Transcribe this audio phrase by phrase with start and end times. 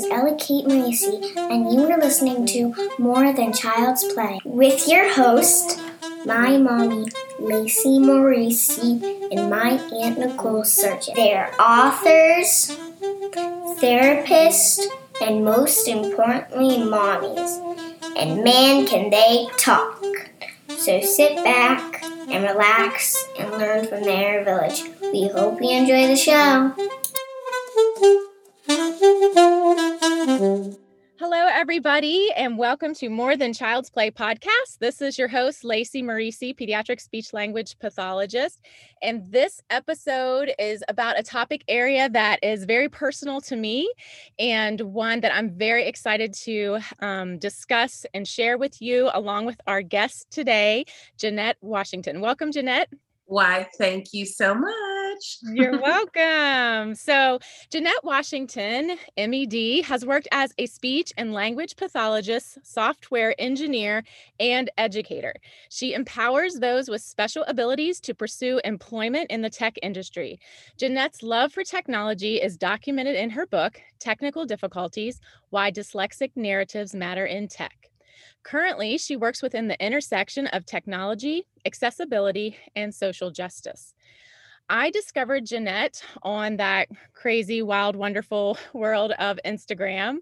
[0.00, 5.12] is Ella Kate Marisi, and you are listening to More Than Child's Play with your
[5.12, 5.78] host,
[6.24, 7.06] my mommy,
[7.38, 9.72] Lacey Marisi, and my
[10.02, 11.14] Aunt Nicole Surgeon.
[11.16, 12.74] They're authors,
[13.82, 14.86] therapists,
[15.20, 17.58] and most importantly, mommies.
[18.16, 20.02] And man, can they talk!
[20.78, 24.82] So sit back and relax and learn from their village.
[25.12, 26.74] We hope you enjoy the show.
[31.60, 34.78] Everybody, and welcome to More Than Child's Play podcast.
[34.78, 38.62] This is your host, Lacey Marisi, pediatric speech language pathologist.
[39.02, 43.92] And this episode is about a topic area that is very personal to me
[44.38, 49.60] and one that I'm very excited to um, discuss and share with you, along with
[49.66, 50.86] our guest today,
[51.18, 52.22] Jeanette Washington.
[52.22, 52.88] Welcome, Jeanette.
[53.30, 55.38] Why, thank you so much.
[55.42, 56.96] You're welcome.
[56.96, 57.38] So,
[57.70, 64.02] Jeanette Washington, MED, has worked as a speech and language pathologist, software engineer,
[64.40, 65.32] and educator.
[65.68, 70.40] She empowers those with special abilities to pursue employment in the tech industry.
[70.76, 77.26] Jeanette's love for technology is documented in her book, Technical Difficulties Why Dyslexic Narratives Matter
[77.26, 77.89] in Tech.
[78.42, 83.94] Currently, she works within the intersection of technology, accessibility, and social justice.
[84.68, 90.18] I discovered Jeanette on that crazy, wild, wonderful world of Instagram.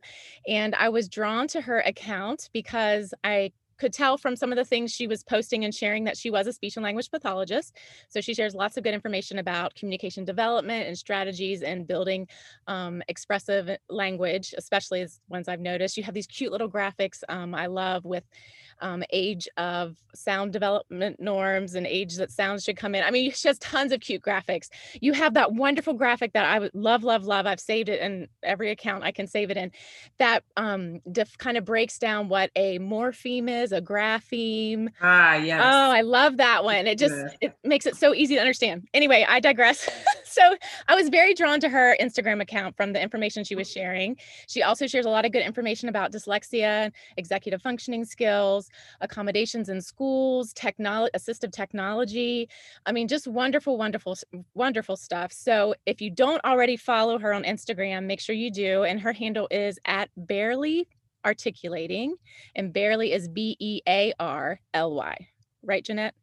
[0.47, 4.65] And I was drawn to her account because I could tell from some of the
[4.65, 7.77] things she was posting and sharing that she was a speech and language pathologist.
[8.09, 12.29] So she shares lots of good information about communication development and strategies and building
[12.67, 15.97] um, expressive language, especially as ones I've noticed.
[15.97, 18.25] You have these cute little graphics um, I love with
[18.81, 23.05] um, age of sound development norms and age that sounds should come in.
[23.05, 24.69] I mean, she has tons of cute graphics.
[25.01, 27.47] You have that wonderful graphic that I love, love, love.
[27.47, 29.71] I've saved it in every account I can save it in.
[30.19, 34.89] That um, def- kind of breaks down what a morpheme is, a grapheme.
[35.01, 35.61] Ah, yes.
[35.63, 36.87] Oh, I love that one.
[36.87, 37.49] It just yeah.
[37.49, 38.89] it makes it so easy to understand.
[38.95, 39.89] Anyway, I digress.
[40.25, 40.43] so
[40.89, 44.17] I was very drawn to her Instagram account from the information she was sharing.
[44.49, 48.68] She also shares a lot of good information about dyslexia, executive functioning skills,
[49.01, 52.49] accommodations in schools, technology, assistive technology.
[52.87, 54.17] I mean, just wonderful, wonderful,
[54.55, 55.33] wonderful stuff.
[55.33, 58.85] So if you don't already follow her on Instagram, make sure you do.
[58.85, 60.89] And her handle is at barely
[61.25, 62.15] articulating,
[62.55, 65.29] and barely is B E A R L Y.
[65.63, 66.15] Right, Jeanette?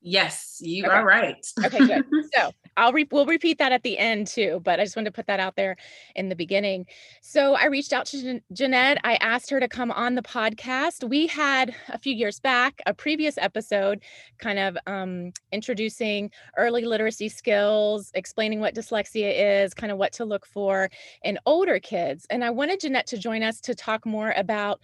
[0.00, 0.94] Yes, you okay.
[0.94, 1.46] are right.
[1.64, 2.04] okay, good.
[2.34, 5.14] So I'll re- we'll repeat that at the end too, but I just wanted to
[5.14, 5.76] put that out there
[6.14, 6.86] in the beginning.
[7.20, 8.98] So I reached out to Jan- Jeanette.
[9.04, 11.08] I asked her to come on the podcast.
[11.08, 14.02] We had a few years back a previous episode,
[14.38, 20.24] kind of um, introducing early literacy skills, explaining what dyslexia is, kind of what to
[20.24, 20.90] look for
[21.22, 22.26] in older kids.
[22.30, 24.80] And I wanted Jeanette to join us to talk more about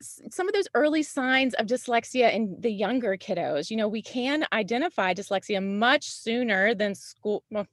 [0.00, 4.46] some of those early signs of dyslexia in the younger kiddos you know we can
[4.52, 7.66] identify dyslexia much sooner than school well,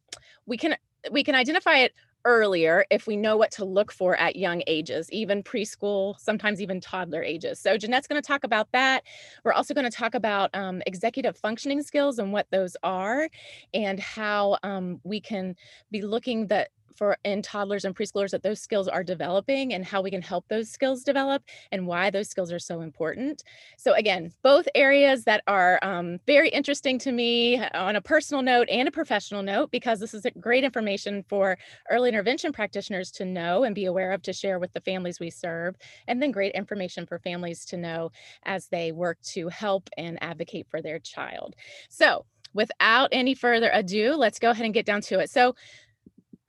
[0.46, 0.76] we can
[1.12, 1.94] we can identify it
[2.26, 6.80] earlier if we know what to look for at young ages, even preschool, sometimes even
[6.80, 7.60] toddler ages.
[7.60, 9.04] So Jeanette's going to talk about that.
[9.44, 13.30] We're also going to talk about um, executive functioning skills and what those are,
[13.74, 15.56] and how um, we can
[15.92, 20.02] be looking that for in toddlers and preschoolers that those skills are developing and how
[20.02, 23.44] we can help those skills develop and why those skills are so important.
[23.78, 28.70] So again, both areas that are um, very interesting to me on a personal note
[28.70, 31.58] and a professional note, because this is great information for
[31.90, 35.30] early intervention practitioners to know and be aware of to share with the families we
[35.30, 35.76] serve,
[36.08, 38.12] and then great information for families to know
[38.44, 41.56] as they work to help and advocate for their child.
[41.90, 45.30] So without any further ado, let's go ahead and get down to it.
[45.30, 45.56] So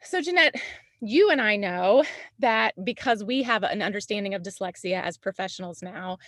[0.05, 0.57] so, Jeanette,
[1.05, 2.05] you and I know
[2.39, 6.19] that because we have an understanding of dyslexia as professionals now,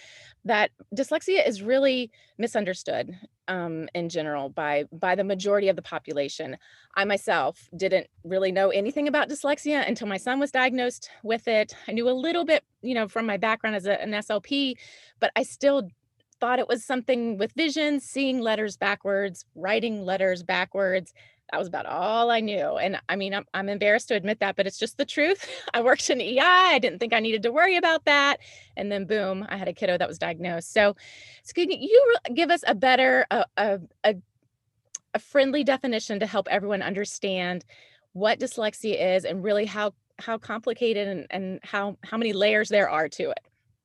[0.44, 6.56] that dyslexia is really misunderstood um, in general by by the majority of the population.
[6.96, 11.72] I myself didn't really know anything about dyslexia until my son was diagnosed with it.
[11.86, 14.74] I knew a little bit, you know, from my background as a, an SLP,
[15.20, 15.88] but I still
[16.40, 21.14] thought it was something with vision, seeing letters backwards, writing letters backwards
[21.54, 22.78] that was about all I knew.
[22.78, 25.48] And I mean, I'm, I'm embarrassed to admit that, but it's just the truth.
[25.74, 26.40] I worked in EI.
[26.40, 28.38] I didn't think I needed to worry about that.
[28.76, 30.72] And then boom, I had a kiddo that was diagnosed.
[30.72, 30.96] So,
[31.44, 34.14] so can you give us a better, a, a, a,
[35.14, 37.64] a friendly definition to help everyone understand
[38.14, 42.90] what dyslexia is and really how, how complicated and, and how, how many layers there
[42.90, 43.40] are to it?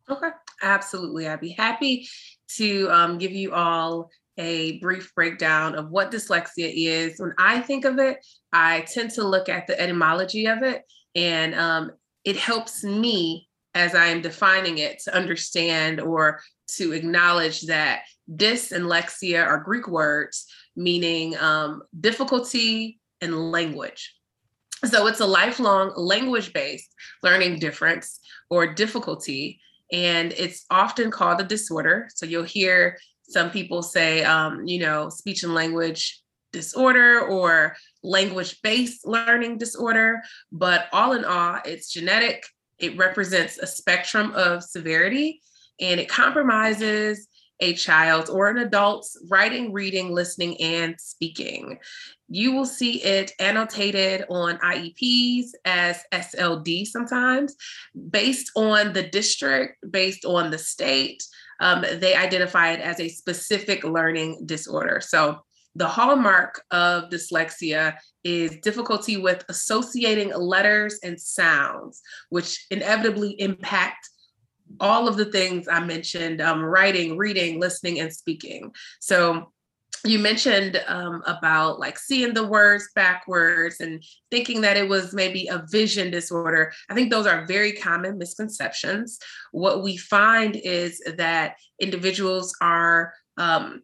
[0.09, 0.29] Okay,
[0.63, 1.27] absolutely.
[1.27, 2.07] I'd be happy
[2.55, 7.19] to um, give you all a brief breakdown of what dyslexia is.
[7.19, 10.83] When I think of it, I tend to look at the etymology of it.
[11.13, 11.91] And um,
[12.23, 16.41] it helps me as I am defining it to understand or
[16.77, 18.03] to acknowledge that
[18.33, 24.15] dys and lexia are Greek words meaning um, difficulty and language.
[24.85, 28.19] So it's a lifelong language based learning difference
[28.49, 29.59] or difficulty.
[29.91, 32.09] And it's often called a disorder.
[32.15, 32.97] So you'll hear
[33.29, 36.21] some people say, um, you know, speech and language
[36.51, 40.21] disorder or language based learning disorder.
[40.51, 42.43] But all in all, it's genetic.
[42.79, 45.41] It represents a spectrum of severity
[45.79, 47.27] and it compromises
[47.61, 51.77] a child or an adult's writing, reading, listening, and speaking.
[52.29, 57.55] You will see it annotated on IEPs as SLD sometimes,
[58.09, 61.21] based on the district, based on the state.
[61.59, 65.01] Um, they identify it as a specific learning disorder.
[65.01, 65.39] So
[65.75, 74.09] the hallmark of dyslexia is difficulty with associating letters and sounds, which inevitably impact
[74.79, 78.71] all of the things I mentioned um, writing, reading, listening, and speaking.
[78.99, 79.51] So
[80.05, 85.47] you mentioned um, about like seeing the words backwards and thinking that it was maybe
[85.47, 86.71] a vision disorder.
[86.89, 89.19] I think those are very common misconceptions.
[89.51, 93.83] What we find is that individuals are um,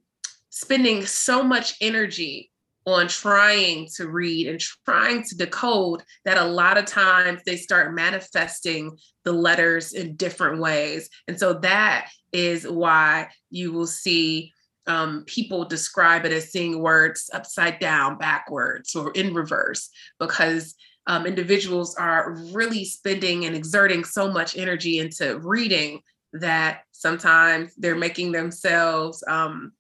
[0.50, 2.52] spending so much energy
[2.86, 7.96] on trying to read and trying to decode that a lot of times they start
[7.96, 11.10] manifesting the letters in different ways.
[11.28, 14.54] And so that is why you will see
[14.88, 19.90] um, people describe it as seeing words upside down, backwards, or in reverse,
[20.20, 20.76] because
[21.08, 26.02] um, individuals are really spending and exerting so much energy into reading
[26.34, 29.72] that sometimes they're making themselves um,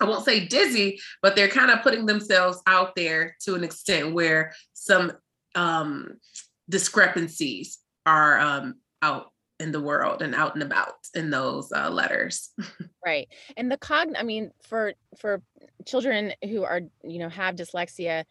[0.00, 4.12] I won't say dizzy, but they're kind of putting themselves out there to an extent
[4.12, 5.12] where some
[5.54, 6.18] um,
[6.68, 12.50] discrepancies are um, out in the world and out and about in those uh, letters.
[13.06, 14.14] right, and the cogn.
[14.18, 15.42] I mean, for for
[15.84, 18.24] children who are you know have dyslexia,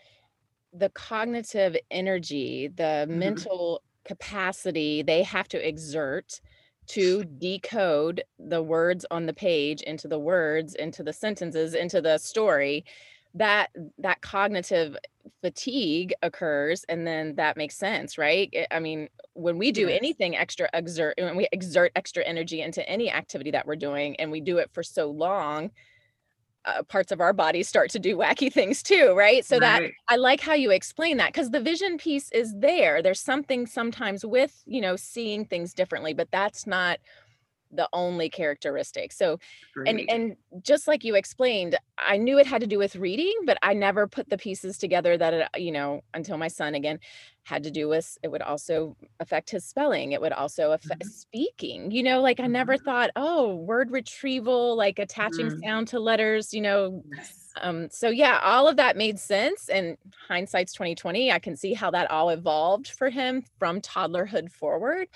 [0.74, 3.20] the cognitive energy, the mm-hmm.
[3.20, 6.40] mental capacity they have to exert
[6.88, 12.18] to decode the words on the page into the words into the sentences into the
[12.20, 12.86] story
[13.36, 13.68] that
[13.98, 14.98] that cognitive
[15.42, 19.98] fatigue occurs and then that makes sense right i mean when we do yes.
[19.98, 24.32] anything extra exert when we exert extra energy into any activity that we're doing and
[24.32, 25.70] we do it for so long
[26.66, 29.46] uh, parts of our bodies start to do wacky things too, right?
[29.46, 29.82] So right.
[29.82, 33.02] that I like how you explain that because the vision piece is there.
[33.02, 37.00] There's something sometimes with, you know, seeing things differently, but that's not
[37.72, 39.12] the only characteristic.
[39.12, 39.40] So
[39.86, 43.58] and and just like you explained, I knew it had to do with reading, but
[43.62, 47.00] I never put the pieces together that it, you know, until my son again
[47.44, 50.12] had to do with it would also affect his spelling.
[50.12, 51.10] It would also affect mm-hmm.
[51.10, 51.92] speaking.
[51.92, 52.86] You know, like I never mm-hmm.
[52.86, 55.60] thought, oh, word retrieval, like attaching mm-hmm.
[55.64, 57.04] sound to letters, you know.
[57.62, 59.70] Um, so yeah, all of that made sense.
[59.70, 59.98] And
[60.28, 61.32] hindsight's 2020.
[61.32, 65.08] I can see how that all evolved for him from toddlerhood forward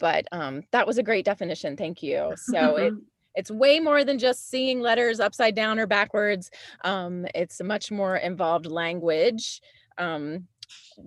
[0.00, 1.76] but um, that was a great definition.
[1.76, 2.32] Thank you.
[2.36, 2.94] So it,
[3.36, 6.50] it's way more than just seeing letters upside down or backwards.
[6.82, 9.60] Um, it's a much more involved language
[9.98, 10.48] um,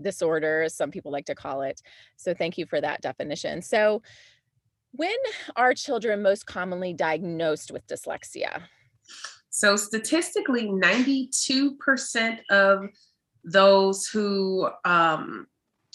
[0.02, 1.82] disorder, as some people like to call it.
[2.16, 3.62] So thank you for that definition.
[3.62, 4.02] So
[4.92, 5.16] when
[5.56, 8.62] are children most commonly diagnosed with dyslexia?
[9.50, 12.86] So statistically, 92% of
[13.44, 15.48] those who um,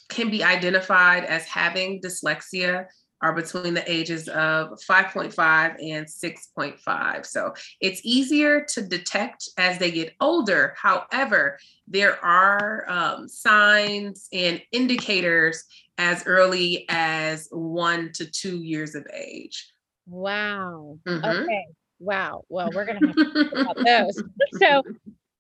[0.08, 2.86] can be identified as having dyslexia
[3.20, 5.34] are between the ages of 5.5
[5.82, 7.26] and 6.5.
[7.26, 10.74] So it's easier to detect as they get older.
[10.80, 15.64] However, there are um, signs and indicators
[15.98, 19.72] as early as one to two years of age.
[20.06, 20.98] Wow.
[21.06, 21.24] Mm-hmm.
[21.24, 21.66] Okay.
[21.98, 22.44] Wow.
[22.48, 24.22] Well, we're going to have to talk about those.
[24.60, 24.82] so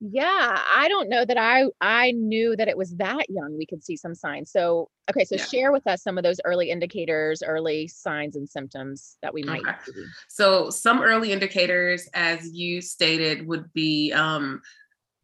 [0.00, 3.82] yeah, I don't know that I I knew that it was that young we could
[3.82, 4.52] see some signs.
[4.52, 5.44] So, okay, so yeah.
[5.44, 9.62] share with us some of those early indicators, early signs and symptoms that we might
[9.62, 9.76] okay.
[9.86, 10.04] see.
[10.28, 14.60] So, some early indicators as you stated would be um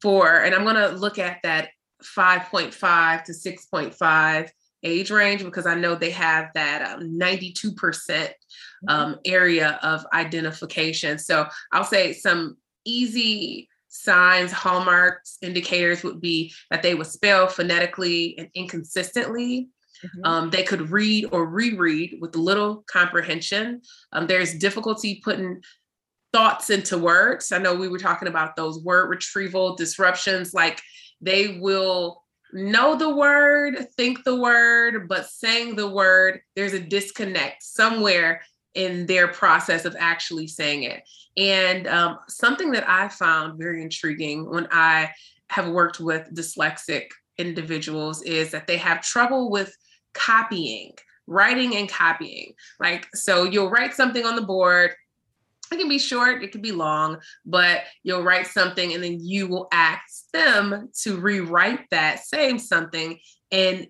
[0.03, 1.71] for and I'm going to look at that
[2.03, 4.51] 5.5 to 6.5
[4.83, 8.89] age range because I know they have that um, 92% mm-hmm.
[8.89, 11.19] um, area of identification.
[11.19, 18.37] So I'll say some easy signs, hallmarks, indicators would be that they would spell phonetically
[18.39, 19.69] and inconsistently.
[20.05, 20.25] Mm-hmm.
[20.25, 23.83] Um, they could read or reread with little comprehension.
[24.13, 25.63] Um, there's difficulty putting
[26.33, 27.53] thoughts into words.
[27.53, 30.83] I know we were talking about those word retrieval disruptions, like
[31.21, 37.63] they will know the word, think the word, but saying the word, there's a disconnect
[37.63, 38.43] somewhere
[38.75, 41.03] in their process of actually saying it.
[41.37, 45.11] And um, something that I found very intriguing when I
[45.51, 47.07] have worked with dyslexic
[47.39, 49.77] individuals is that they have trouble with
[50.13, 50.93] copying,
[51.27, 52.53] writing and copying.
[52.81, 54.93] Like, so you'll write something on the board,
[55.73, 59.47] it can be short, it can be long, but you'll write something and then you
[59.47, 63.19] will ask them to rewrite that same something.
[63.51, 63.87] And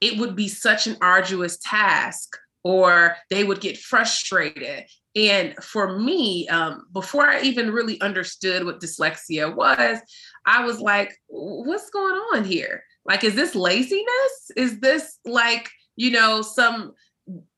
[0.00, 2.36] it would be such an arduous task,
[2.66, 4.86] or they would get frustrated.
[5.14, 10.00] And for me, um, before I even really understood what dyslexia was,
[10.46, 12.82] I was like, what's going on here?
[13.04, 14.50] Like, is this laziness?
[14.56, 16.94] Is this like, you know, some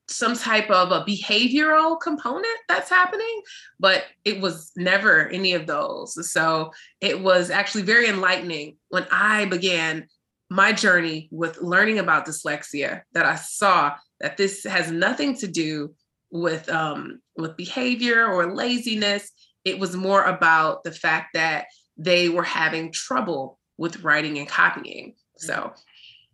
[0.07, 3.41] some type of a behavioral component that's happening,
[3.79, 6.31] but it was never any of those.
[6.31, 10.07] So it was actually very enlightening when I began
[10.49, 15.93] my journey with learning about dyslexia that I saw that this has nothing to do
[16.31, 19.31] with um, with behavior or laziness.
[19.63, 21.65] It was more about the fact that
[21.97, 25.15] they were having trouble with writing and copying.
[25.37, 25.73] So,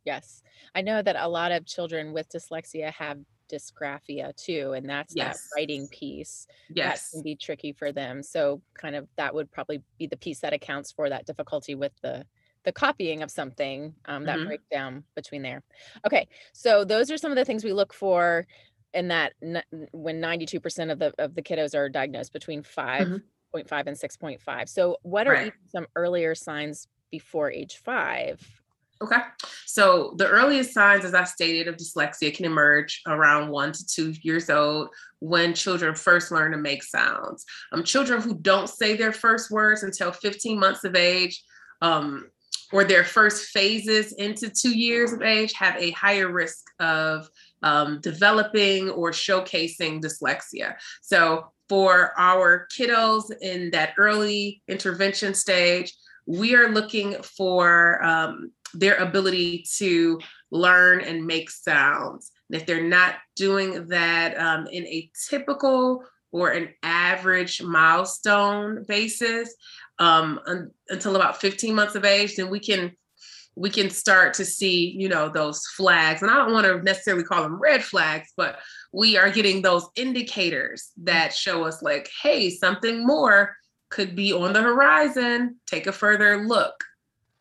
[0.06, 0.42] yes,
[0.74, 3.20] I know that a lot of children with dyslexia have
[3.52, 5.36] dysgraphia too and that's yes.
[5.38, 9.52] that writing piece yes that can be tricky for them so kind of that would
[9.52, 12.26] probably be the piece that accounts for that difficulty with the
[12.66, 14.48] the copying of something um, that mm-hmm.
[14.48, 15.64] breakdown between there
[16.06, 18.46] okay so those are some of the things we look for
[18.94, 23.22] in that n- when 92% of the of the kiddos are diagnosed between 5.5
[23.54, 23.88] mm-hmm.
[23.88, 25.54] and 6.5 so what are right.
[25.68, 28.42] some earlier signs before age five
[29.02, 29.18] Okay.
[29.66, 34.14] So the earliest signs, as I stated, of dyslexia can emerge around one to two
[34.22, 37.46] years old when children first learn to make sounds.
[37.74, 41.44] Um, children who don't say their first words until 15 months of age
[41.82, 42.30] um,
[42.72, 47.30] or their first phases into two years of age have a higher risk of
[47.64, 50.76] um, developing or showcasing dyslexia.
[51.02, 55.94] So for our kiddos in that early intervention stage,
[56.28, 60.20] we are looking for um, their ability to
[60.52, 62.32] learn and make sounds.
[62.50, 69.56] And if they're not doing that um, in a typical or an average milestone basis
[70.00, 72.96] um, un- until about 15 months of age, then we can
[73.58, 77.24] we can start to see you know those flags and i don't want to necessarily
[77.24, 78.60] call them red flags but
[78.92, 83.56] we are getting those indicators that show us like hey something more
[83.90, 86.84] could be on the horizon take a further look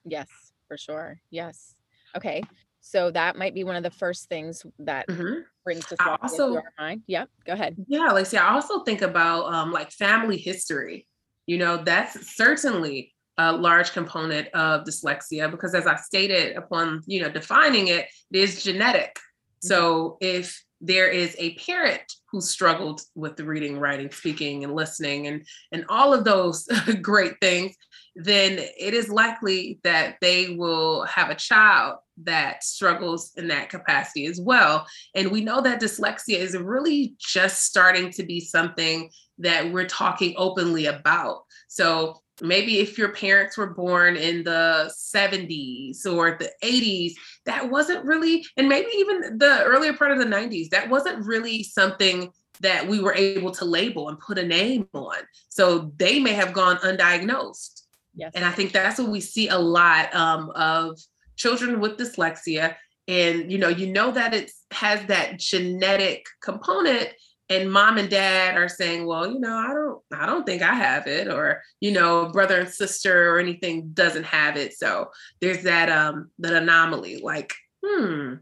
[0.04, 0.28] yes
[0.75, 1.20] for sure.
[1.30, 1.75] Yes.
[2.16, 2.42] Okay.
[2.80, 5.40] So that might be one of the first things that mm-hmm.
[5.64, 7.02] brings this also to our mind.
[7.06, 7.28] Yep.
[7.46, 7.76] Go ahead.
[7.87, 11.06] Yeah, like see, I also think about um, like family history.
[11.47, 17.23] You know, that's certainly a large component of dyslexia because, as I stated upon you
[17.23, 19.15] know defining it, it is genetic.
[19.17, 19.69] Mm-hmm.
[19.69, 25.27] So if there is a parent who struggled with the reading, writing, speaking, and listening,
[25.27, 26.67] and and all of those
[27.03, 27.75] great things,
[28.17, 34.27] then it is likely that they will have a child that struggles in that capacity
[34.27, 34.87] as well.
[35.15, 40.35] And we know that dyslexia is really just starting to be something that we're talking
[40.37, 41.43] openly about.
[41.69, 47.12] So maybe if your parents were born in the 70s or the 80s,
[47.47, 51.62] that wasn't really, and maybe even the earlier part of the 90s, that wasn't really
[51.62, 55.17] something that we were able to label and put a name on.
[55.49, 57.83] So they may have gone undiagnosed.
[58.14, 58.33] Yes.
[58.35, 60.99] And I think that's what we see a lot um, of
[61.37, 62.76] children with dyslexia.
[63.09, 67.09] And you know, you know that it has that genetic component,
[67.49, 70.75] and mom and dad are saying, well, you know, I don't, I don't think I
[70.75, 74.75] have it, or you know, brother and sister or anything doesn't have it.
[74.75, 75.11] So
[75.41, 77.53] there's that um that anomaly, like,
[77.85, 78.35] hmm,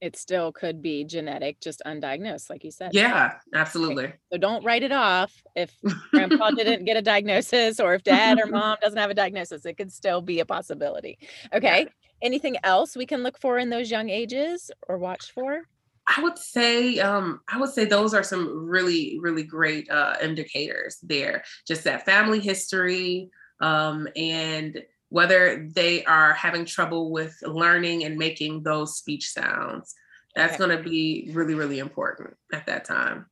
[0.00, 2.94] it still could be genetic, just undiagnosed, like you said.
[2.94, 4.04] Yeah, absolutely.
[4.04, 4.14] Okay.
[4.32, 5.74] So don't write it off if
[6.12, 9.66] grandpa didn't get a diagnosis or if dad or mom doesn't have a diagnosis.
[9.66, 11.18] It could still be a possibility.
[11.52, 11.82] Okay.
[11.82, 11.88] Yeah.
[12.22, 15.62] Anything else we can look for in those young ages or watch for?
[16.08, 20.98] I would say um, I would say those are some really really great uh, indicators
[21.02, 21.44] there.
[21.66, 28.62] Just that family history um, and whether they are having trouble with learning and making
[28.62, 29.94] those speech sounds.
[30.36, 30.64] That's okay.
[30.64, 33.26] going to be really, really important at that time.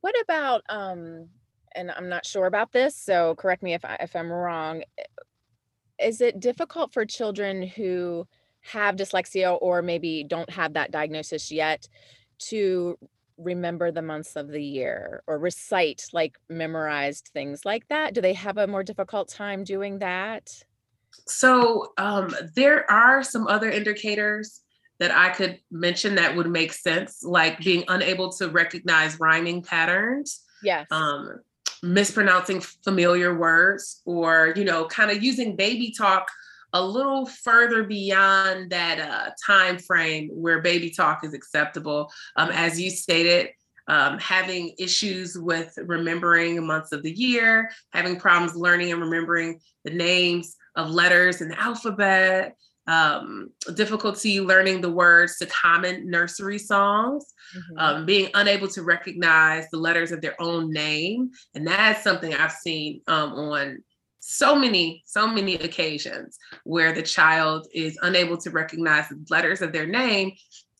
[0.00, 1.28] What about, um,
[1.74, 4.82] and I'm not sure about this, so correct me if, I, if I'm wrong.
[6.02, 8.26] Is it difficult for children who
[8.62, 11.88] have dyslexia or maybe don't have that diagnosis yet
[12.38, 12.98] to
[13.38, 18.14] remember the months of the year or recite like memorized things like that?
[18.14, 20.50] Do they have a more difficult time doing that?
[21.26, 24.60] So um, there are some other indicators
[24.98, 30.42] that I could mention that would make sense, like being unable to recognize rhyming patterns.
[30.62, 30.86] Yes.
[30.90, 31.40] Um,
[31.82, 36.28] mispronouncing familiar words or you know kind of using baby talk
[36.72, 42.80] a little further beyond that uh, time frame where baby talk is acceptable um, as
[42.80, 43.48] you stated
[43.88, 49.90] um, having issues with remembering months of the year having problems learning and remembering the
[49.90, 52.56] names of letters in the alphabet
[52.90, 57.24] um, difficulty learning the words to common nursery songs,
[57.56, 57.78] mm-hmm.
[57.78, 61.30] um, being unable to recognize the letters of their own name.
[61.54, 63.84] And that's something I've seen um, on
[64.20, 69.72] so many, so many occasions where the child is unable to recognize the letters of
[69.72, 70.32] their name.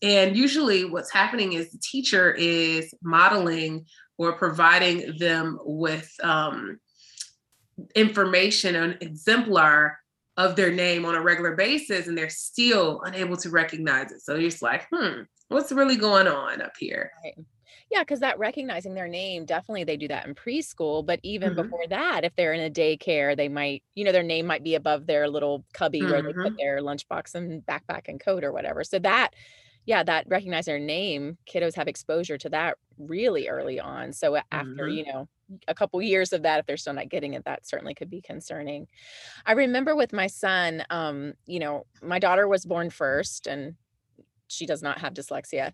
[0.02, 3.86] And usually, what's happening is the teacher is modeling
[4.18, 6.78] or providing them with um,
[7.94, 9.98] information, an exemplar
[10.36, 14.20] of their name on a regular basis and they're still unable to recognize it.
[14.22, 17.10] So you're just like, hmm, what's really going on up here?
[17.22, 17.34] Right.
[17.90, 21.04] Yeah, because that recognizing their name, definitely they do that in preschool.
[21.04, 21.62] But even mm-hmm.
[21.62, 24.76] before that, if they're in a daycare, they might, you know, their name might be
[24.76, 26.10] above their little cubby mm-hmm.
[26.10, 26.56] where they put mm-hmm.
[26.56, 28.84] their lunchbox and backpack and coat or whatever.
[28.84, 29.30] So that,
[29.86, 34.12] yeah, that recognize their name, kiddos have exposure to that really early on.
[34.12, 34.90] So after, mm-hmm.
[34.90, 35.28] you know,
[35.66, 38.20] a couple years of that if they're still not getting it that certainly could be
[38.20, 38.86] concerning
[39.46, 43.74] i remember with my son um you know my daughter was born first and
[44.50, 45.72] she does not have dyslexia.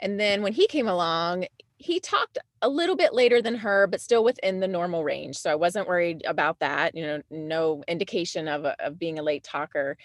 [0.00, 1.46] And then when he came along
[1.82, 5.36] he talked a little bit later than her but still within the normal range.
[5.36, 9.42] So i wasn't worried about that you know no indication of, of being a late
[9.42, 9.96] talker.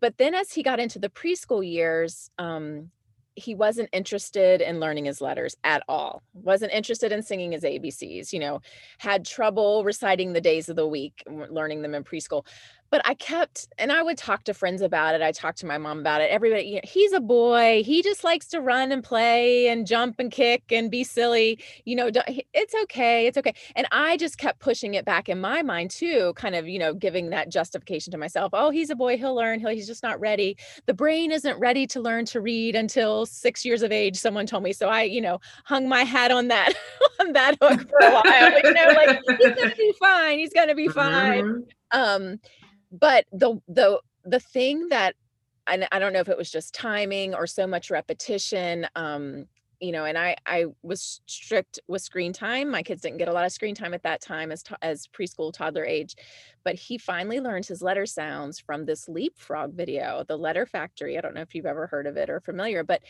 [0.00, 2.90] But then as he got into the preschool years um,
[3.36, 6.22] he wasn't interested in learning his letters at all.
[6.34, 8.60] Wasn't interested in singing his abcs you know
[8.98, 12.46] had trouble reciting the days of the week learning them in preschool
[12.90, 15.22] but I kept, and I would talk to friends about it.
[15.22, 16.30] I talked to my mom about it.
[16.30, 17.82] Everybody, you know, he's a boy.
[17.84, 21.58] He just likes to run and play and jump and kick and be silly.
[21.84, 22.10] You know,
[22.52, 23.26] it's okay.
[23.26, 23.54] It's okay.
[23.74, 26.94] And I just kept pushing it back in my mind too, kind of, you know,
[26.94, 28.50] giving that justification to myself.
[28.52, 29.16] Oh, he's a boy.
[29.16, 29.60] He'll learn.
[29.60, 30.56] He'll, he's just not ready.
[30.86, 34.16] The brain isn't ready to learn to read until six years of age.
[34.16, 34.72] Someone told me.
[34.72, 36.74] So I, you know, hung my hat on that,
[37.20, 38.62] on that hook for a while.
[38.62, 40.38] you know, like he's going to be fine.
[40.38, 41.44] He's going to be fine.
[41.44, 42.00] Mm-hmm.
[42.00, 42.40] Um,
[43.00, 45.14] but the the the thing that
[45.66, 49.46] and I don't know if it was just timing or so much repetition um
[49.80, 52.70] you know and i i was strict with screen time.
[52.70, 55.52] My kids didn't get a lot of screen time at that time as as preschool
[55.52, 56.16] toddler age
[56.64, 61.18] but he finally learned his letter sounds from this leapfrog video the letter factory.
[61.18, 63.02] I don't know if you've ever heard of it or familiar but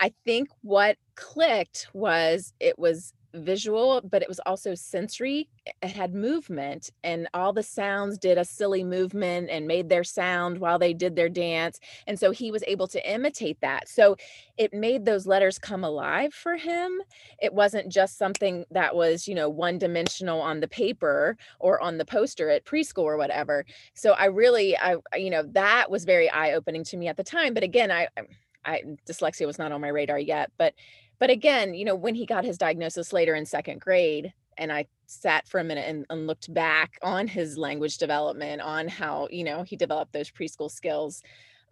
[0.00, 5.48] i think what clicked was it was visual, but it was also sensory.
[5.82, 10.58] It had movement, and all the sounds did a silly movement and made their sound
[10.58, 11.80] while they did their dance.
[12.06, 13.88] And so he was able to imitate that.
[13.88, 14.16] So
[14.56, 17.00] it made those letters come alive for him.
[17.40, 21.98] It wasn't just something that was, you know, one dimensional on the paper or on
[21.98, 23.64] the poster at preschool or whatever.
[23.94, 27.24] So I really, I, you know, that was very eye opening to me at the
[27.24, 27.54] time.
[27.54, 28.08] But again, I,
[28.64, 30.74] I, dyslexia was not on my radar yet, but
[31.18, 34.86] but again, you know, when he got his diagnosis later in second grade, and I
[35.06, 39.44] sat for a minute and, and, looked back on his language development, on how, you
[39.44, 41.22] know, he developed those preschool skills,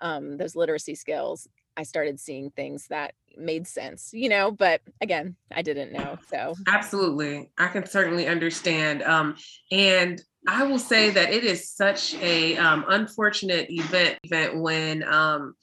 [0.00, 5.36] um, those literacy skills, I started seeing things that made sense, you know, but again,
[5.50, 6.18] I didn't know.
[6.28, 7.50] So absolutely.
[7.56, 9.02] I can certainly understand.
[9.02, 9.36] Um,
[9.70, 15.54] and I will say that it is such a um, unfortunate event, event when um,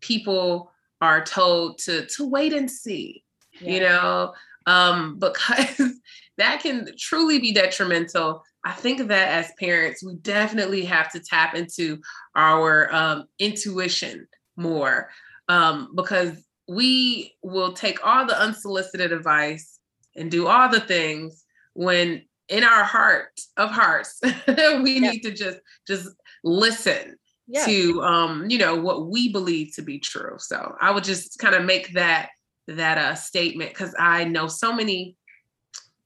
[0.00, 0.70] people
[1.04, 3.24] are told to to wait and see
[3.60, 3.70] yeah.
[3.70, 4.34] you know,
[4.66, 5.80] um, because
[6.38, 8.42] that can truly be detrimental.
[8.64, 12.00] I think that as parents, we definitely have to tap into
[12.34, 15.10] our um, intuition more
[15.48, 19.78] um, because we will take all the unsolicited advice
[20.16, 25.58] and do all the things when in our heart of hearts we need to just
[25.86, 26.08] just
[26.44, 27.64] listen yeah.
[27.64, 31.54] to um you know what we believe to be true so i would just kind
[31.54, 32.30] of make that
[32.68, 35.16] that uh, statement because I know so many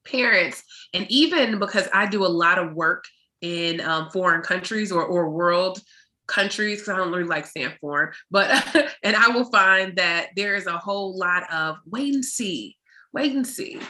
[0.05, 0.63] parents,
[0.95, 3.05] and even because I do a lot of work
[3.41, 5.81] in um, foreign countries or, or world
[6.27, 8.51] countries, because I don't really like saying foreign, but
[9.03, 12.77] and I will find that there is a whole lot of wait and see,
[13.13, 13.81] wait and see.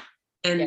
[0.45, 0.67] And yeah.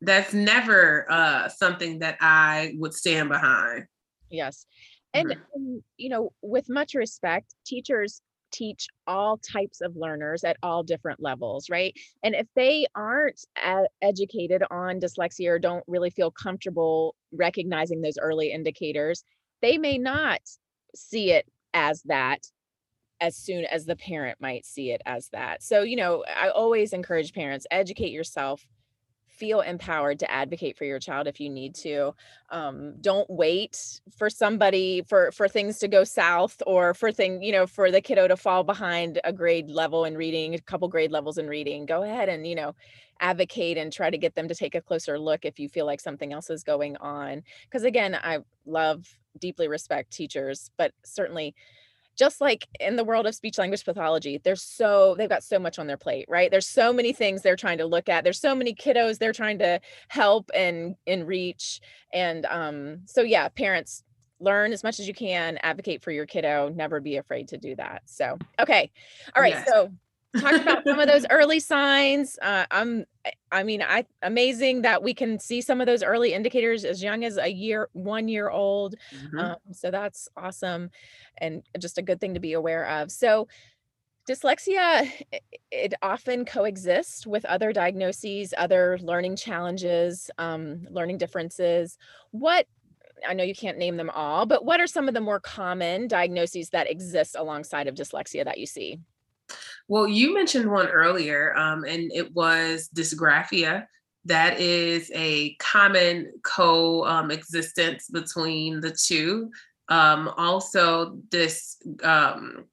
[0.00, 3.86] that's never uh, something that I would stand behind.
[4.30, 4.66] Yes.
[5.14, 8.22] And, and, you know, with much respect, teachers
[8.52, 11.94] teach all types of learners at all different levels, right?
[12.22, 18.18] And if they aren't a- educated on dyslexia or don't really feel comfortable recognizing those
[18.18, 19.24] early indicators,
[19.62, 20.40] they may not
[20.94, 22.46] see it as that
[23.20, 25.62] as soon as the parent might see it as that.
[25.62, 28.66] So, you know, I always encourage parents educate yourself
[29.32, 32.14] feel empowered to advocate for your child if you need to
[32.50, 37.52] um, don't wait for somebody for for things to go south or for thing you
[37.52, 41.10] know for the kiddo to fall behind a grade level in reading a couple grade
[41.10, 42.74] levels in reading go ahead and you know
[43.20, 46.00] advocate and try to get them to take a closer look if you feel like
[46.00, 47.42] something else is going on.
[47.64, 49.06] Because again i love
[49.38, 51.54] deeply respect teachers but certainly
[52.16, 55.78] just like in the world of speech language pathology there's so they've got so much
[55.78, 56.50] on their plate right?
[56.50, 58.24] There's so many things they're trying to look at.
[58.24, 61.80] There's so many kiddos they're trying to help and and reach.
[62.12, 64.02] And um so yeah parents
[64.40, 67.76] learn as much as you can advocate for your kiddo never be afraid to do
[67.76, 68.02] that.
[68.06, 68.90] So okay.
[69.36, 69.68] All right yes.
[69.68, 69.90] so
[70.38, 72.38] talk about some of those early signs.
[72.40, 73.04] Uh, I'm,
[73.50, 77.24] I mean, I amazing that we can see some of those early indicators as young
[77.24, 78.96] as a year, one year old.
[79.14, 79.38] Mm-hmm.
[79.38, 80.90] Um, so that's awesome,
[81.38, 83.10] and just a good thing to be aware of.
[83.10, 83.48] So,
[84.28, 85.10] dyslexia
[85.72, 91.98] it often coexists with other diagnoses, other learning challenges, um, learning differences.
[92.30, 92.66] What
[93.26, 96.08] I know you can't name them all, but what are some of the more common
[96.08, 98.98] diagnoses that exist alongside of dyslexia that you see?
[99.92, 103.84] Well, you mentioned one earlier, um, and it was dysgraphia.
[104.24, 109.50] That is a common co-existence um, between the two.
[109.90, 112.64] Um, also, this um,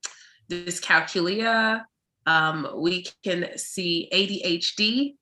[0.49, 1.84] dyscalculia.
[2.25, 5.15] Um, we can see ADHD,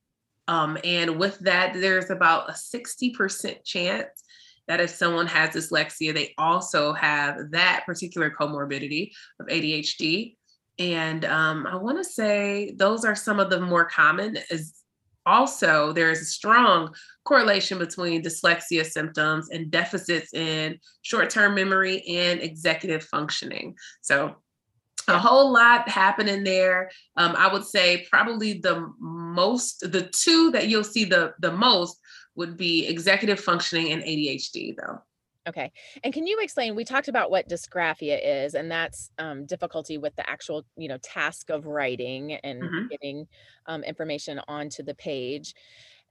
[0.48, 4.24] um, and with that, there's about a 60% chance
[4.68, 10.37] that if someone has dyslexia, they also have that particular comorbidity of ADHD.
[10.80, 14.38] And um, I want to say those are some of the more common.
[14.50, 14.74] Is
[15.26, 16.94] also there is a strong
[17.26, 23.76] correlation between dyslexia symptoms and deficits in short-term memory and executive functioning.
[24.02, 24.36] So
[25.08, 26.92] a whole lot happening there.
[27.16, 31.98] Um, I would say probably the most, the two that you'll see the the most
[32.36, 35.02] would be executive functioning and ADHD, though.
[35.48, 35.72] Okay.
[36.04, 36.76] And can you explain?
[36.76, 40.98] We talked about what dysgraphia is, and that's um, difficulty with the actual, you know,
[40.98, 42.88] task of writing and mm-hmm.
[42.90, 43.28] getting
[43.66, 45.54] um, information onto the page.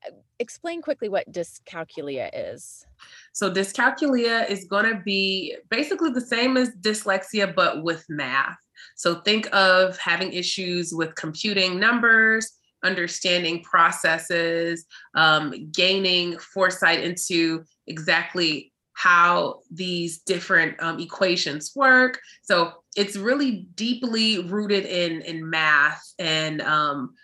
[0.07, 2.87] Uh, explain quickly what dyscalculia is.
[3.33, 8.57] So, dyscalculia is going to be basically the same as dyslexia, but with math.
[8.94, 18.72] So, think of having issues with computing numbers, understanding processes, um, gaining foresight into exactly
[18.96, 22.18] how these different um, equations work.
[22.42, 27.14] So it's really deeply rooted in in math, and um,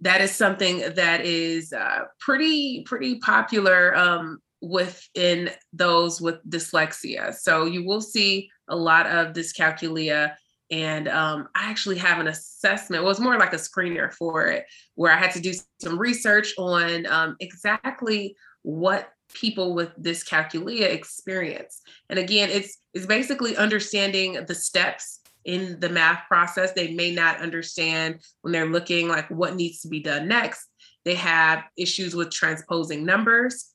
[0.00, 7.32] that is something that is uh, pretty pretty popular um, within those with dyslexia.
[7.32, 10.34] So you will see a lot of dyscalculia.
[10.70, 13.02] And um, I actually have an assessment.
[13.02, 14.64] It was more like a screener for it,
[14.96, 21.82] where I had to do some research on um, exactly what people with dyscalculia experience.
[22.08, 26.72] And again, it's it's basically understanding the steps in the math process.
[26.72, 30.66] They may not understand when they're looking like what needs to be done next.
[31.04, 33.70] They have issues with transposing numbers.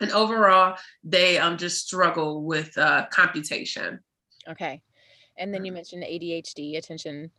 [0.00, 4.00] And overall, they um, just struggle with uh, computation.
[4.48, 4.82] Okay.
[5.36, 5.76] And then you mm-hmm.
[5.76, 7.30] mentioned ADHD, attention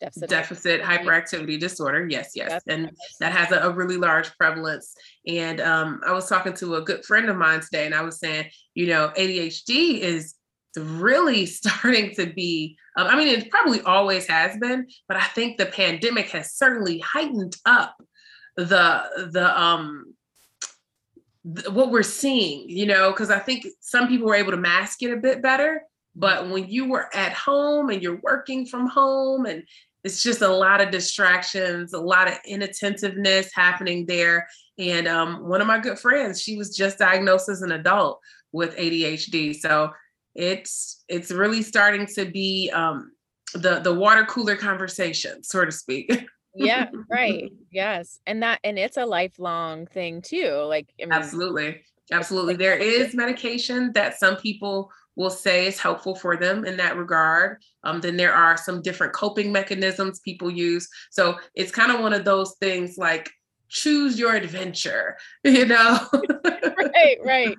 [0.00, 2.06] deficit, deficit hyperactivity disorder.
[2.08, 2.62] Yes, yes.
[2.66, 4.94] and that has a, a, really large prevalence.
[5.26, 8.18] And um, I was talking to a good friend of mine today, and I was
[8.18, 10.34] saying, you know, ADHD is
[10.76, 15.58] really starting to be, um, I mean, it probably always has been, but I think
[15.58, 17.96] the pandemic has certainly heightened up
[18.56, 20.14] the, the, um,
[21.42, 25.12] what we're seeing, you know, because I think some people were able to mask it
[25.12, 25.82] a bit better.
[26.14, 29.62] But when you were at home and you're working from home and
[30.04, 34.48] it's just a lot of distractions, a lot of inattentiveness happening there.
[34.78, 38.20] And um, one of my good friends, she was just diagnosed as an adult
[38.52, 39.54] with ADHD.
[39.54, 39.90] So
[40.34, 43.12] it's it's really starting to be um,
[43.54, 46.10] the the water cooler conversation, so to speak.
[46.54, 47.50] yeah, right.
[47.70, 50.52] Yes, and that and it's a lifelong thing too.
[50.66, 51.82] Like I mean, absolutely,
[52.12, 52.56] absolutely.
[52.56, 57.62] There is medication that some people will say is helpful for them in that regard.
[57.84, 60.88] Um, then there are some different coping mechanisms people use.
[61.10, 63.30] So it's kind of one of those things like
[63.68, 65.98] choose your adventure, you know?
[66.76, 67.56] right, right.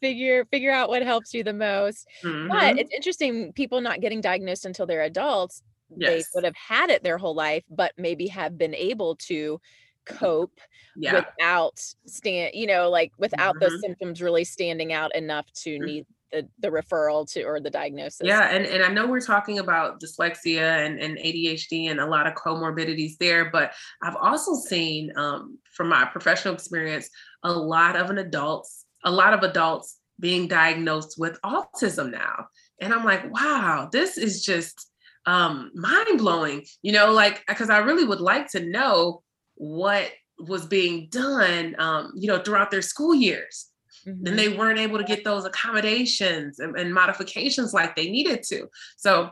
[0.00, 2.06] Figure figure out what helps you the most.
[2.24, 2.48] Mm-hmm.
[2.48, 5.62] But it's interesting, people not getting diagnosed until they're adults.
[5.94, 6.10] Yes.
[6.10, 9.60] They would have had it their whole life, but maybe have been able to
[10.06, 10.58] cope
[10.96, 11.14] yeah.
[11.14, 13.72] without stand, you know, like without mm-hmm.
[13.72, 15.84] those symptoms really standing out enough to mm-hmm.
[15.84, 18.20] need the the referral to or the diagnosis.
[18.24, 22.26] Yeah, and, and I know we're talking about dyslexia and, and ADHD and a lot
[22.26, 27.08] of comorbidities there, but I've also seen um, from my professional experience
[27.44, 32.46] a lot of an adults, a lot of adults being diagnosed with autism now.
[32.80, 34.88] And I'm like, wow, this is just
[35.26, 39.22] um, mind blowing, you know, like, because I really would like to know
[39.54, 43.68] what was being done, um, you know, throughout their school years.
[44.06, 44.24] Mm-hmm.
[44.24, 48.68] Then they weren't able to get those accommodations and, and modifications like they needed to.
[48.96, 49.30] So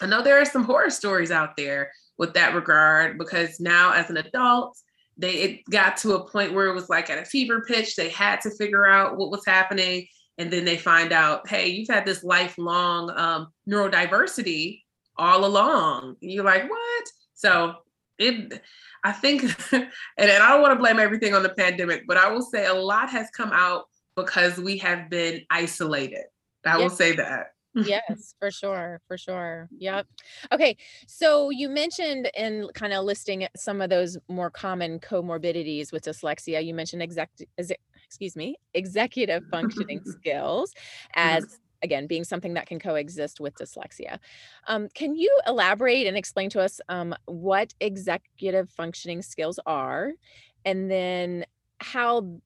[0.00, 4.10] I know there are some horror stories out there with that regard because now as
[4.10, 4.78] an adult,
[5.16, 7.94] they it got to a point where it was like at a fever pitch.
[7.94, 10.06] They had to figure out what was happening.
[10.38, 14.82] And then they find out, hey, you've had this lifelong um, neurodiversity
[15.16, 16.16] all along.
[16.20, 17.04] And you're like, what?
[17.34, 17.76] So
[18.18, 18.60] it
[19.04, 19.86] I think, and,
[20.18, 22.74] and I don't want to blame everything on the pandemic, but I will say a
[22.74, 23.84] lot has come out
[24.16, 26.24] because we have been isolated.
[26.64, 27.48] I will say that.
[27.74, 29.68] yes, for sure, for sure.
[29.76, 30.06] Yep.
[30.52, 36.04] Okay, so you mentioned in kind of listing some of those more common comorbidities with
[36.04, 36.64] dyslexia.
[36.64, 37.30] You mentioned exec,
[38.06, 40.72] excuse me, executive functioning skills
[41.14, 44.18] as again being something that can coexist with dyslexia.
[44.66, 50.12] Um, can you elaborate and explain to us um, what executive functioning skills are
[50.64, 51.44] and then
[51.78, 52.40] how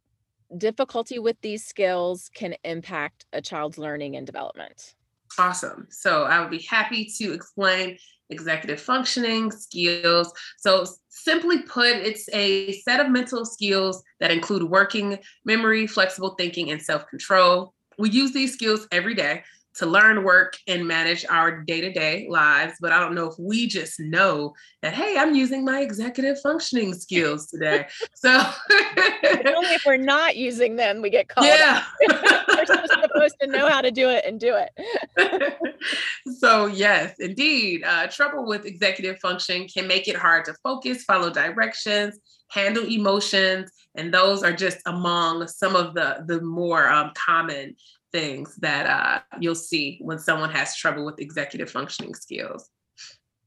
[0.57, 4.95] difficulty with these skills can impact a child's learning and development?
[5.39, 5.87] Awesome.
[5.91, 7.99] So i would be happy to explain
[8.31, 10.33] executive functioning skills.
[10.59, 16.71] So simply put it's a set of mental skills that include working memory flexible thinking
[16.71, 19.43] and self-control we use these skills every day
[19.79, 22.75] to learn, work, and manage our day to day lives.
[22.81, 26.95] But I don't know if we just know that, hey, I'm using my executive functioning
[26.95, 27.87] skills today.
[28.15, 31.47] So only if we're not using them, we get called.
[31.47, 31.85] Yeah.
[32.09, 35.55] we're supposed to know how to do it and do it.
[36.39, 37.85] so, yes, indeed.
[37.85, 43.71] Uh, trouble with executive function can make it hard to focus, follow directions, handle emotions,
[43.95, 47.77] and those are just among some of the the more um, common
[48.13, 52.71] things that uh, you'll see when someone has trouble with executive functioning skills.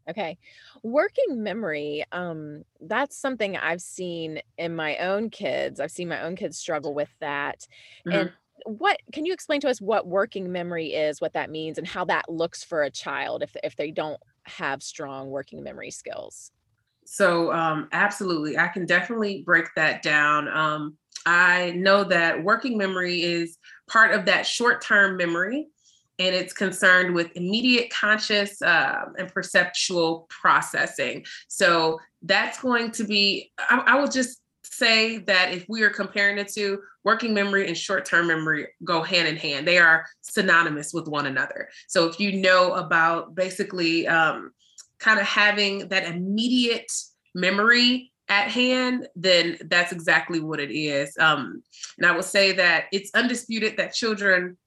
[0.10, 0.38] Okay.
[0.84, 5.80] Working memory, um, that's something I've seen in my own kids.
[5.80, 7.68] I've seen my own kids struggle with that.
[8.08, 8.18] Mm-hmm.
[8.18, 8.32] And
[8.66, 12.06] what can you explain to us what working memory is, what that means, and how
[12.06, 16.52] that looks for a child if if they don't have strong working memory skills?
[17.06, 20.48] So, um, absolutely, I can definitely break that down.
[20.48, 23.58] Um, I know that working memory is
[23.90, 25.68] part of that short term memory,
[26.20, 31.26] and it's concerned with immediate conscious uh, and perceptual processing.
[31.48, 36.38] So, that's going to be, I, I would just say that if we are comparing
[36.38, 39.68] the two, working memory and short term memory go hand in hand.
[39.68, 41.70] They are synonymous with one another.
[41.88, 44.52] So, if you know about basically, um,
[45.02, 46.92] kind of having that immediate
[47.36, 51.18] memory at hand, then that's exactly what it is.
[51.20, 51.62] Um,
[51.98, 54.58] and I would say that it's undisputed that children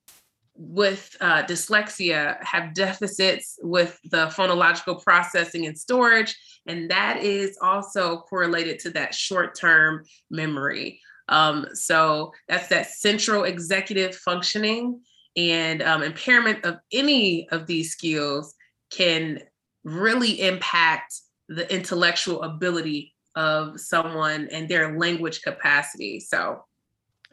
[0.57, 8.19] with uh, dyslexia have deficits with the phonological processing and storage, and that is also
[8.19, 11.01] correlated to that short term memory.
[11.29, 15.01] Um, so that's that central executive functioning
[15.37, 18.55] and um, impairment of any of these skills
[18.91, 19.41] can
[19.85, 26.21] really impact the intellectual ability of someone and their language capacity.
[26.21, 26.65] So,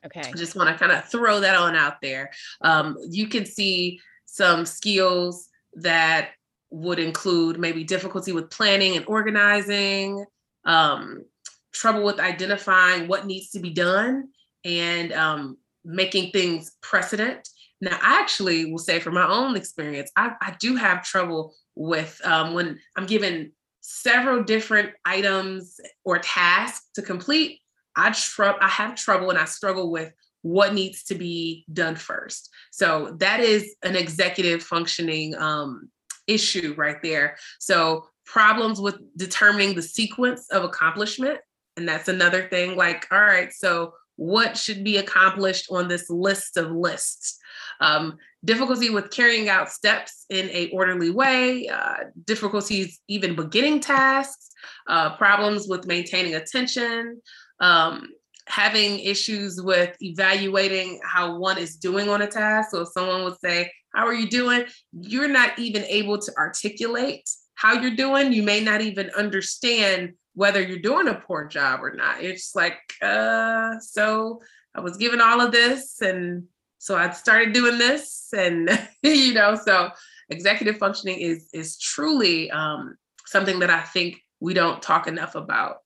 [0.06, 2.32] okay, I just want to kind of throw that on out there.
[2.62, 6.30] Um, you can see some skills that
[6.72, 10.26] would include maybe difficulty with planning and organizing,
[10.66, 11.24] um,
[11.72, 14.30] trouble with identifying what needs to be done,
[14.66, 17.48] and um, making things precedent.
[17.80, 22.20] Now, I actually will say from my own experience, I, I do have trouble with
[22.24, 27.60] um, when I'm given several different items or tasks to complete.
[27.96, 32.50] I tr- I have trouble and I struggle with what needs to be done first.
[32.72, 35.90] So that is an executive functioning um,
[36.28, 37.38] issue right there.
[37.60, 41.40] So problems with determining the sequence of accomplishment.
[41.78, 46.56] And that's another thing like, all right, so what should be accomplished on this list
[46.56, 47.40] of lists?
[47.80, 54.52] Um, difficulty with carrying out steps in a orderly way, uh, difficulties even beginning tasks,
[54.88, 57.20] uh, problems with maintaining attention,
[57.62, 58.10] um,
[58.48, 62.70] having issues with evaluating how one is doing on a task.
[62.70, 64.66] So if someone would say, how are you doing?
[64.92, 68.34] You're not even able to articulate how you're doing.
[68.34, 72.22] You may not even understand whether you're doing a poor job or not.
[72.22, 74.42] It's like, uh, so
[74.74, 76.48] I was given all of this and
[76.82, 78.68] so I started doing this, and
[79.04, 79.92] you know, so
[80.30, 85.78] executive functioning is is truly um, something that I think we don't talk enough about.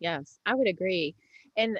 [0.00, 1.14] Yes, I would agree.
[1.56, 1.78] And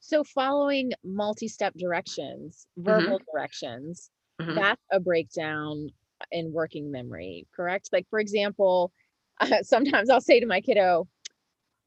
[0.00, 3.24] so following multi-step directions, verbal mm-hmm.
[3.30, 4.54] directions, mm-hmm.
[4.54, 5.90] that's a breakdown
[6.32, 7.90] in working memory, correct?
[7.92, 8.90] Like for example,
[9.38, 11.06] uh, sometimes I'll say to my kiddo,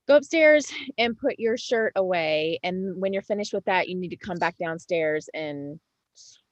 [0.07, 2.59] go upstairs and put your shirt away.
[2.63, 5.79] And when you're finished with that, you need to come back downstairs and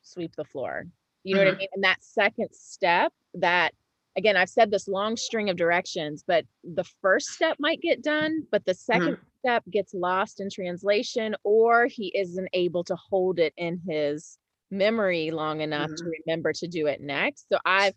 [0.01, 0.85] sweep the floor.
[1.23, 1.45] You know mm-hmm.
[1.45, 1.59] what I mm-hmm.
[1.59, 1.67] mean?
[1.73, 3.73] And that second step, that
[4.17, 8.45] again, I've said this long string of directions, but the first step might get done,
[8.51, 9.23] but the 2nd mm-hmm.
[9.39, 14.38] step gets lost in translation, or he isn't able to hold it in his
[14.71, 16.05] memory long enough mm-hmm.
[16.05, 17.45] to remember to do it next.
[17.51, 17.93] So I've,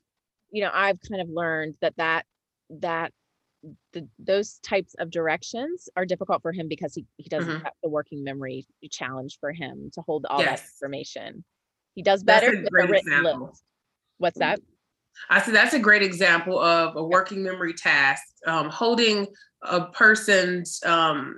[0.51, 2.25] you know, I've kind of learned that that
[2.71, 3.13] that
[3.93, 7.65] the, those types of directions are difficult for him because he, he doesn't mm-hmm.
[7.65, 10.61] have the working memory challenge for him to hold all yes.
[10.61, 11.45] that information.
[11.95, 13.47] He does better with a written example.
[13.47, 13.63] list.
[14.19, 14.61] What's that?
[15.29, 18.23] I said that's a great example of a working memory task.
[18.47, 19.27] Um, holding
[19.63, 21.37] a person's, um,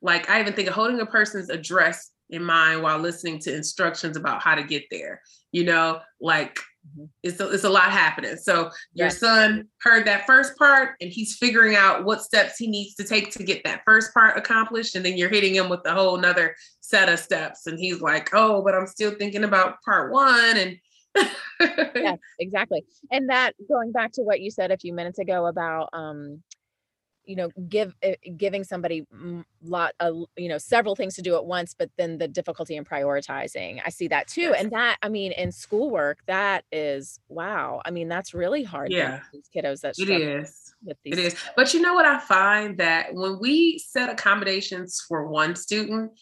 [0.00, 4.16] like I even think of holding a person's address in mind while listening to instructions
[4.16, 5.20] about how to get there.
[5.52, 7.04] You know, like mm-hmm.
[7.22, 8.36] it's a, it's a lot happening.
[8.36, 9.18] So your yes.
[9.18, 13.30] son heard that first part and he's figuring out what steps he needs to take
[13.32, 14.96] to get that first part accomplished.
[14.96, 17.66] And then you're hitting him with a whole nother set of steps.
[17.66, 20.56] And he's like, oh, but I'm still thinking about part one.
[20.56, 20.76] And
[21.60, 22.84] yes, exactly.
[23.10, 26.42] And that going back to what you said a few minutes ago about um
[27.24, 29.06] you know give uh, giving somebody
[29.62, 32.84] lot uh, you know several things to do at once but then the difficulty in
[32.84, 33.80] prioritizing.
[33.84, 38.08] I see that too and that i mean in schoolwork that is wow i mean
[38.08, 39.20] that's really hard yeah.
[39.32, 40.74] these kiddos that it is.
[40.84, 41.36] with these it is.
[41.56, 42.78] But you know what i find?
[42.78, 46.12] That when we set accommodations for one student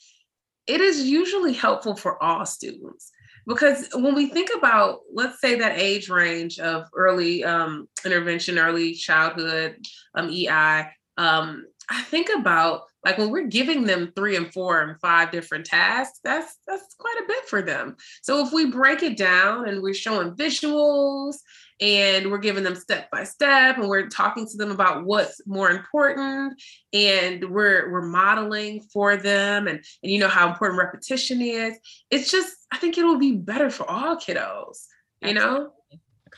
[0.67, 3.13] it is usually helpful for all students
[3.49, 8.93] because when we think about let's say that age range of early um, intervention early
[8.95, 9.77] childhood
[10.15, 15.01] um, ei um, i think about like when we're giving them three and four and
[15.01, 17.97] five different tasks that's that's quite a bit for them.
[18.23, 21.37] So if we break it down and we're showing visuals
[21.81, 25.71] and we're giving them step by step and we're talking to them about what's more
[25.71, 26.61] important
[26.93, 31.79] and we're we're modeling for them and and you know how important repetition is
[32.11, 34.87] it's just i think it'll be better for all kiddos
[35.23, 35.71] you know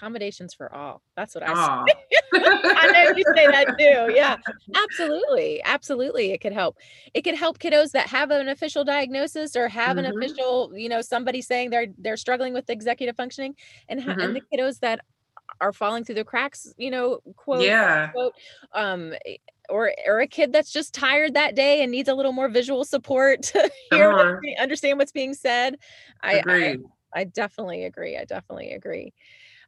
[0.01, 1.95] accommodations for all that's what i say
[2.35, 4.37] i know you say that too yeah
[4.75, 6.77] absolutely absolutely it could help
[7.13, 10.07] it could help kiddos that have an official diagnosis or have mm-hmm.
[10.07, 13.55] an official you know somebody saying they're they're struggling with executive functioning
[13.89, 14.21] and, ha- mm-hmm.
[14.21, 15.01] and the kiddos that
[15.61, 18.09] are falling through the cracks, you know, quote, yeah.
[18.09, 18.33] quote,
[18.73, 19.37] um, eh,
[19.69, 22.85] or or a kid that's just tired that day and needs a little more visual
[22.85, 24.37] support to hear uh-huh.
[24.43, 25.77] what, understand what's being said.
[26.23, 26.77] I, I,
[27.13, 28.17] I definitely agree.
[28.17, 29.13] I definitely agree.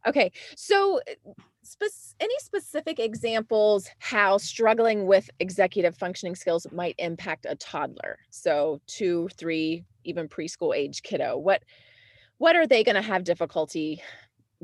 [0.07, 1.15] Okay, so eh,
[1.63, 8.19] spe- any specific examples how struggling with executive functioning skills might impact a toddler?
[8.31, 11.37] So two, three, even preschool age kiddo.
[11.39, 11.63] What
[12.39, 14.03] what are they going to have difficulty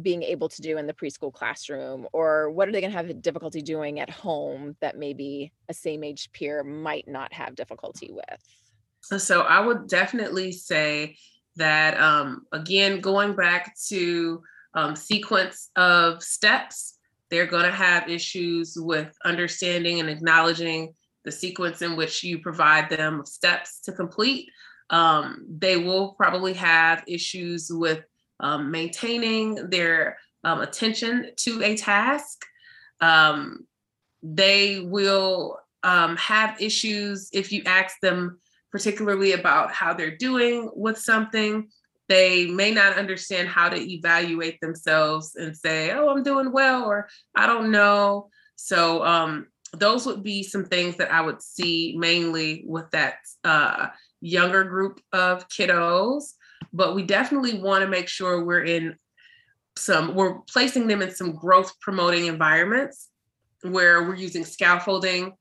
[0.02, 3.22] being able to do in the preschool classroom or what are they going to have
[3.22, 9.20] difficulty doing at home that maybe a same age peer might not have difficulty with
[9.20, 11.16] so i would definitely say
[11.56, 14.42] that um, again going back to
[14.74, 16.94] um, sequence of steps
[17.30, 22.88] they're going to have issues with understanding and acknowledging the sequence in which you provide
[22.88, 24.48] them steps to complete
[24.90, 28.04] um, they will probably have issues with
[28.40, 32.44] um, maintaining their um, attention to a task.
[33.00, 33.66] Um,
[34.22, 38.40] they will um, have issues if you ask them,
[38.72, 41.68] particularly about how they're doing with something.
[42.08, 47.08] They may not understand how to evaluate themselves and say, Oh, I'm doing well, or
[47.34, 48.30] I don't know.
[48.56, 53.88] So, um, those would be some things that I would see mainly with that uh,
[54.20, 56.32] younger group of kiddos
[56.72, 58.96] but we definitely want to make sure we're in
[59.76, 63.08] some we're placing them in some growth promoting environments
[63.62, 65.32] where we're using scaffolding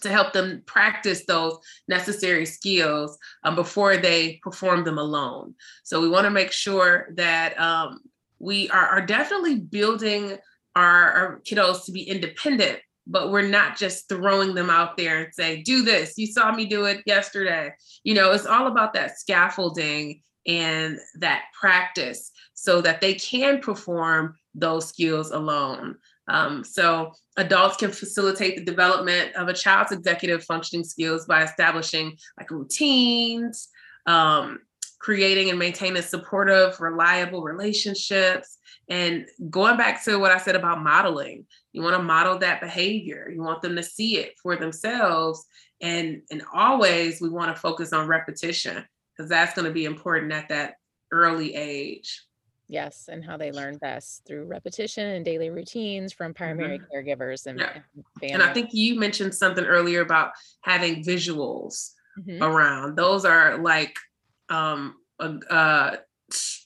[0.00, 5.54] to help them practice those necessary skills um, before they perform them alone.
[5.84, 8.00] So we want to make sure that um,
[8.38, 10.38] we are, are, definitely building
[10.76, 15.34] our, our, kiddos to be independent, but we're not just throwing them out there and
[15.34, 16.16] say, do this.
[16.16, 17.72] You saw me do it yesterday.
[18.04, 24.36] You know, it's all about that scaffolding and that practice so that they can perform
[24.54, 25.96] those skills alone.
[26.28, 32.16] Um, so adults can facilitate the development of a child's executive functioning skills by establishing
[32.38, 33.68] like routines,
[34.06, 34.60] um,
[34.98, 38.58] creating and maintaining supportive, reliable relationships.
[38.90, 43.30] And going back to what I said about modeling, you want to model that behavior.
[43.32, 45.46] You want them to see it for themselves.
[45.80, 48.84] And, and always we want to focus on repetition
[49.16, 50.74] because that's going to be important at that
[51.12, 52.22] early age.
[52.68, 56.94] Yes, and how they learn best through repetition and daily routines from primary mm-hmm.
[56.94, 57.78] caregivers and, yeah.
[58.22, 62.42] and, and I think you mentioned something earlier about having visuals mm-hmm.
[62.42, 62.96] around.
[62.96, 63.96] Those are like
[64.50, 65.98] um, a, a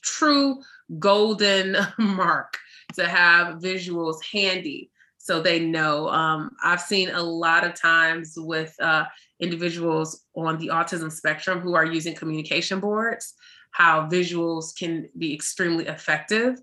[0.01, 0.61] true
[0.99, 2.57] golden mark
[2.95, 4.91] to have visuals handy
[5.23, 6.09] so they know.
[6.09, 9.05] Um, I've seen a lot of times with uh,
[9.39, 13.33] individuals on the autism spectrum who are using communication boards
[13.73, 16.59] how visuals can be extremely effective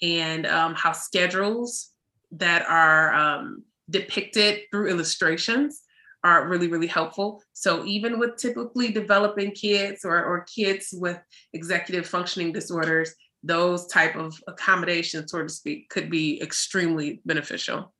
[0.00, 1.90] and um, how schedules
[2.30, 5.82] that are um, depicted through illustrations
[6.24, 7.42] are really really helpful.
[7.52, 11.20] So even with typically developing kids or, or kids with
[11.52, 17.92] executive functioning disorders those type of accommodations so to speak could be extremely beneficial.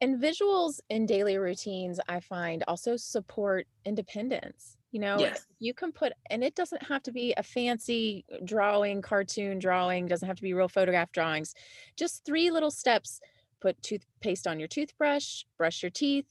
[0.00, 5.44] And visuals in daily routines i find also support independence you know yes.
[5.58, 10.28] you can put and it doesn't have to be a fancy drawing cartoon drawing doesn't
[10.28, 11.52] have to be real photograph drawings
[11.96, 13.20] just three little steps
[13.60, 16.26] put toothpaste on your toothbrush brush your teeth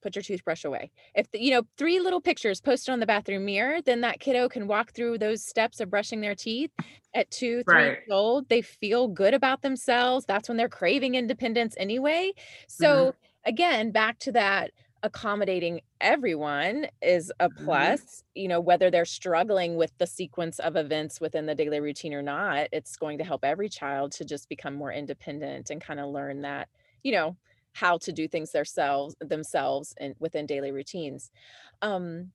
[0.00, 3.44] put your toothbrush away if the, you know three little pictures posted on the bathroom
[3.44, 6.70] mirror then that kiddo can walk through those steps of brushing their teeth
[7.14, 7.84] at two three right.
[7.84, 12.30] years old they feel good about themselves that's when they're craving independence anyway
[12.68, 13.50] so mm-hmm.
[13.50, 14.70] again back to that
[15.04, 17.64] accommodating everyone is a mm-hmm.
[17.64, 18.40] plus mm-hmm.
[18.40, 22.22] you know whether they're struggling with the sequence of events within the daily routine or
[22.22, 26.08] not it's going to help every child to just become more independent and kind of
[26.08, 26.68] learn that
[27.02, 27.36] you know
[27.74, 31.30] how to do things themselves themselves and within daily routines
[31.82, 32.30] um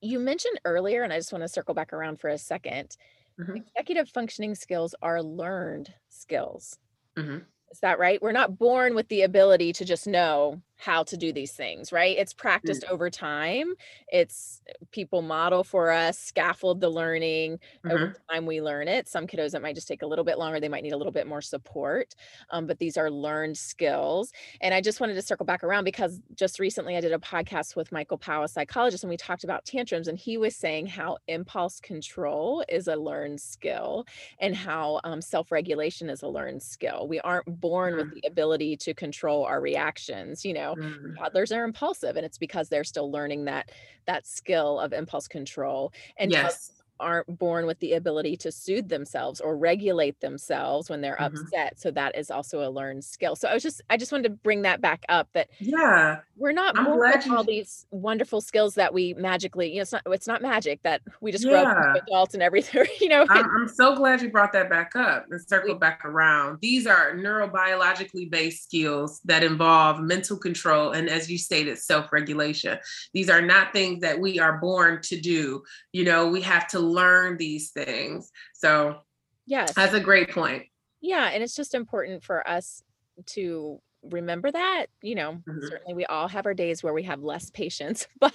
[0.00, 2.96] you mentioned earlier and i just want to circle back around for a 2nd
[3.40, 3.54] mm-hmm.
[3.54, 6.78] executive functioning skills are learned skills
[7.16, 7.38] mm-hmm.
[7.70, 11.32] is that right we're not born with the ability to just know how to do
[11.32, 12.14] these things, right?
[12.18, 12.92] It's practiced mm-hmm.
[12.92, 13.72] over time.
[14.08, 14.60] It's
[14.90, 17.52] people model for us, scaffold the learning.
[17.54, 17.90] Mm-hmm.
[17.90, 19.08] Over time, we learn it.
[19.08, 20.60] Some kiddos, it might just take a little bit longer.
[20.60, 22.14] They might need a little bit more support.
[22.50, 24.30] Um, but these are learned skills.
[24.60, 27.76] And I just wanted to circle back around because just recently I did a podcast
[27.76, 30.06] with Michael Powell, a psychologist, and we talked about tantrums.
[30.06, 34.04] And he was saying how impulse control is a learned skill
[34.38, 37.08] and how um, self regulation is a learned skill.
[37.08, 38.10] We aren't born mm-hmm.
[38.10, 41.16] with the ability to control our reactions, you know know mm.
[41.16, 43.70] toddlers are impulsive and it's because they're still learning that
[44.06, 46.72] that skill of impulse control and yes
[47.04, 51.36] aren't born with the ability to soothe themselves or regulate themselves when they're mm-hmm.
[51.36, 53.36] upset so that is also a learned skill.
[53.36, 56.20] So i was just i just wanted to bring that back up that yeah.
[56.36, 59.92] we're not I'm born with all these wonderful skills that we magically you know it's
[59.92, 61.62] not it's not magic that we just yeah.
[61.62, 64.96] grow up adults and everything you know I'm, I'm, so glad you brought that back
[64.96, 66.58] up and circle back around.
[66.60, 72.78] These are neurobiologically based skills that involve mental control and as you stated self-regulation.
[73.12, 75.62] These are not things that we are born to do.
[75.92, 78.30] You know we have to learn these things.
[78.52, 79.00] So,
[79.46, 80.64] yes, that's a great point.
[81.00, 81.30] Yeah.
[81.32, 82.82] And it's just important for us
[83.26, 83.80] to
[84.10, 85.66] remember that you know mm-hmm.
[85.66, 88.32] certainly we all have our days where we have less patience but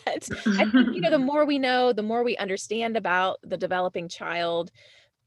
[0.47, 4.07] i think you know the more we know the more we understand about the developing
[4.07, 4.71] child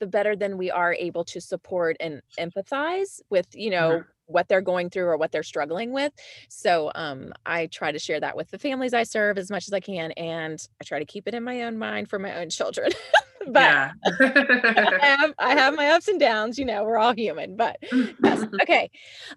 [0.00, 4.02] the better then we are able to support and empathize with you know
[4.32, 6.12] what they're going through or what they're struggling with.
[6.48, 9.72] So um, I try to share that with the families I serve as much as
[9.72, 12.50] I can, and I try to keep it in my own mind for my own
[12.50, 12.90] children.
[13.48, 16.58] but I, have, I have my ups and downs.
[16.58, 17.56] You know, we're all human.
[17.56, 18.44] But yes.
[18.62, 18.90] okay,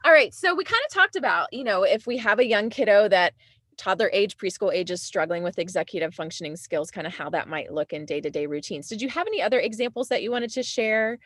[0.04, 0.34] all right.
[0.34, 3.34] So we kind of talked about, you know, if we have a young kiddo that
[3.78, 7.74] toddler age, preschool age is struggling with executive functioning skills, kind of how that might
[7.74, 8.88] look in day to day routines.
[8.88, 11.20] Did you have any other examples that you wanted to share?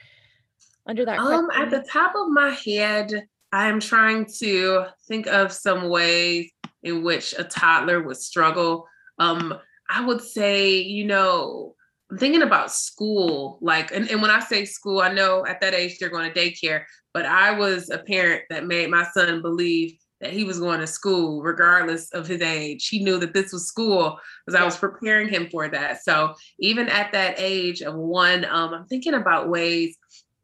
[0.85, 5.89] under that um at the top of my head I'm trying to think of some
[5.89, 6.51] ways
[6.83, 8.87] in which a toddler would struggle.
[9.17, 9.53] Um,
[9.89, 11.75] I would say, you know,
[12.11, 15.73] I'm thinking about school, like, and, and when I say school, I know at that
[15.73, 16.83] age they're going to daycare,
[17.13, 20.87] but I was a parent that made my son believe that he was going to
[20.87, 22.87] school regardless of his age.
[22.87, 24.59] He knew that this was school because.
[24.59, 26.03] I was preparing him for that.
[26.03, 29.97] So even at that age of one, um, I'm thinking about ways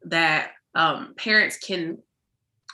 [0.04, 1.98] that um, parents can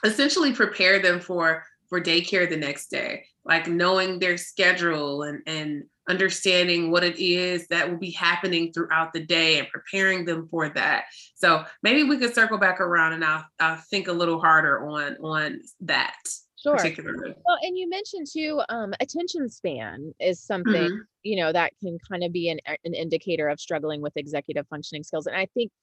[0.03, 5.83] essentially prepare them for for daycare the next day like knowing their schedule and and
[6.09, 10.67] understanding what it is that will be happening throughout the day and preparing them for
[10.69, 14.85] that so maybe we could circle back around and i'll, I'll think a little harder
[14.87, 16.15] on on that
[16.61, 16.77] Sure.
[16.77, 17.33] particularly.
[17.45, 21.01] Well, and you mentioned too, um, attention span is something, Mhm.
[21.21, 25.03] you know, that can kind of be an, an indicator of struggling with executive functioning
[25.03, 25.27] skills.
[25.27, 25.73] And I think,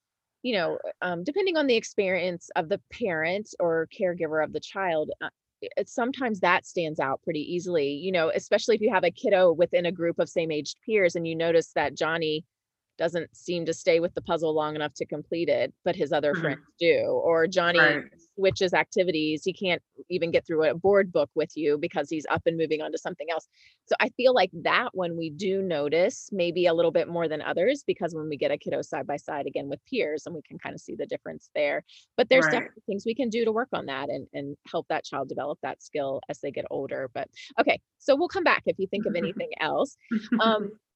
[0.43, 5.11] you know, um, depending on the experience of the parent or caregiver of the child,
[5.20, 5.28] uh,
[5.61, 9.53] it, sometimes that stands out pretty easily, you know, especially if you have a kiddo
[9.53, 12.45] within a group of same aged peers and you notice that Johnny
[13.01, 16.35] doesn't seem to stay with the puzzle long enough to complete it, but his other
[16.35, 16.37] Mhm.
[16.37, 18.13] friends do, or Johnny Right.
[18.37, 19.43] switches activities.
[19.43, 22.83] He can't even get through a board book with you because he's up and moving
[22.83, 23.49] on to something else.
[23.87, 27.41] So I feel like that one we do notice maybe a little bit more than
[27.43, 30.43] others because when we get a kiddo side by side again with peers and we
[30.43, 31.83] can kind of see the difference there.
[32.19, 32.49] But there's Right.
[32.49, 35.59] definitely things we can do to work on that and, and help that child develop
[35.63, 37.11] that skill as they get older.
[37.15, 37.29] But
[37.59, 39.97] okay, so we'll come back if you think of anything else.
[40.39, 40.71] Um,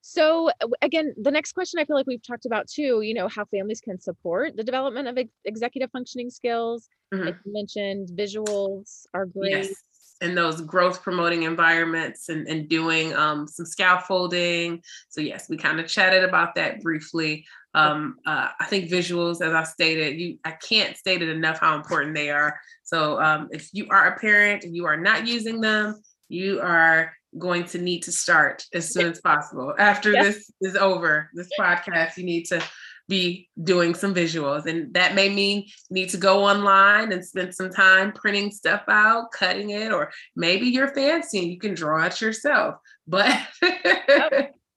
[0.00, 3.28] so uh, again, the next question I feel like we've talked about too, you know,
[3.28, 6.88] how families can support the development of ex- executive functioning skills.
[7.12, 7.26] Mhm.
[7.26, 9.52] Like you mentioned, visuals are great.
[9.52, 9.74] Yes.
[10.22, 14.82] In those growth promoting environments and, and doing um, some scaffolding.
[15.08, 17.46] So, yes, we kind of chatted about that briefly.
[17.72, 21.74] Um, uh, I think visuals, as I stated, you I can't state it enough how
[21.74, 22.60] important they are.
[22.84, 27.14] So, um, if you are a parent and you are not using them, you are
[27.38, 29.74] going to need to start as soon as possible.
[29.78, 32.62] After this is over, this podcast, you need to
[33.08, 34.66] be doing some visuals.
[34.66, 38.82] And that may mean you need to go online and spend some time printing stuff
[38.88, 42.76] out, cutting it, or maybe you're fancy and you can draw it yourself.
[43.06, 43.36] But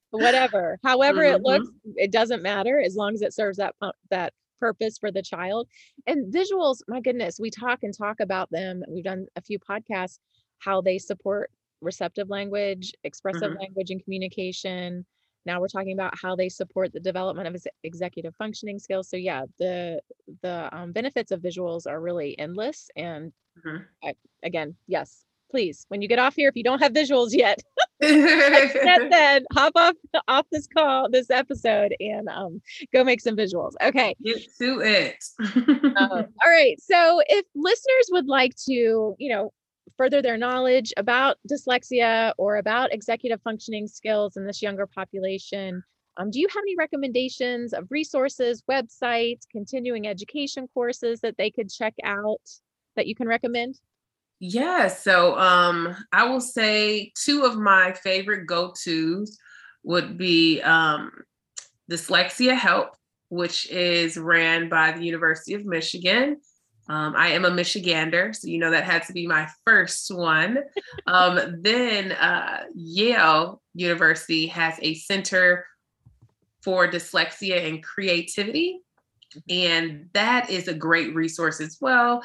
[0.10, 1.43] Whatever, however it Mhm.
[1.43, 3.74] looks, it doesn't matter as long as it serves that
[4.12, 5.68] that purpose for the child.
[6.08, 8.84] And visuals, my goodness, we talk and talk about them.
[8.88, 10.20] We've done a few podcasts
[10.60, 11.51] how they support
[11.84, 13.60] receptive language, expressive Mhm.
[13.60, 15.06] language and communication.
[15.46, 19.10] Now we're talking about how they support the development of executive functioning skills.
[19.10, 20.02] So yeah, the
[20.42, 22.90] the um, benefits of visuals are really endless.
[22.96, 23.34] And
[23.66, 23.86] Mhm.
[24.04, 27.62] I, again, yes, please, when you get off here, if you don't have visuals yet,
[28.02, 29.96] said, hop off
[30.28, 32.62] off this call, this episode, and um,
[32.94, 33.74] go make some visuals.
[33.82, 34.16] Okay.
[34.24, 35.24] Get to it.
[35.40, 35.46] Um,
[35.98, 36.80] all right.
[36.82, 39.52] So if listeners would like to, you know,
[39.98, 45.84] further their knowledge about dyslexia or about executive functioning skills in this younger population,
[46.18, 51.72] um, do you have any recommendations of resources, websites, continuing education courses that they could
[51.72, 52.42] check out
[52.96, 53.80] that you can recommend?
[54.40, 59.38] Yeah, so um, I will say two of my favorite go-tos
[59.84, 61.12] would be um,
[61.90, 62.96] Dyslexia Help,
[63.30, 66.38] which is ran by the University of Michigan.
[66.90, 70.60] Um, I am a Michigander, so you know that had to be my first one.
[71.08, 75.66] Um, then uh, Yale University has a center
[76.62, 78.82] for dyslexia and creativity,
[79.50, 82.24] and that is a great resource as well.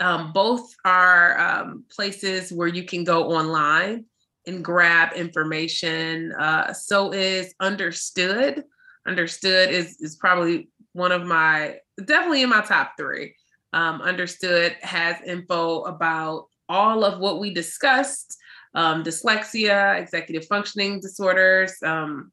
[0.00, 4.06] Um, both are um, places where you can go online
[4.46, 6.32] and grab information.
[6.32, 8.64] Uh, so is Understood.
[9.06, 13.34] Understood is is probably one of my definitely in my top three.
[13.72, 18.36] Um, Understood has info about all of what we discussed:
[18.74, 22.32] um, dyslexia, executive functioning disorders, um,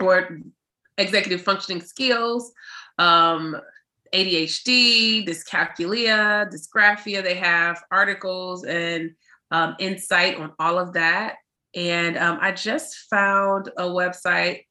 [0.00, 0.38] or
[0.98, 2.52] executive functioning skills.
[2.98, 3.56] Um,
[4.12, 7.22] ADHD, dyscalculia, dysgraphia.
[7.22, 9.12] They have articles and
[9.50, 11.36] um, insight on all of that.
[11.74, 14.66] And um, I just found a website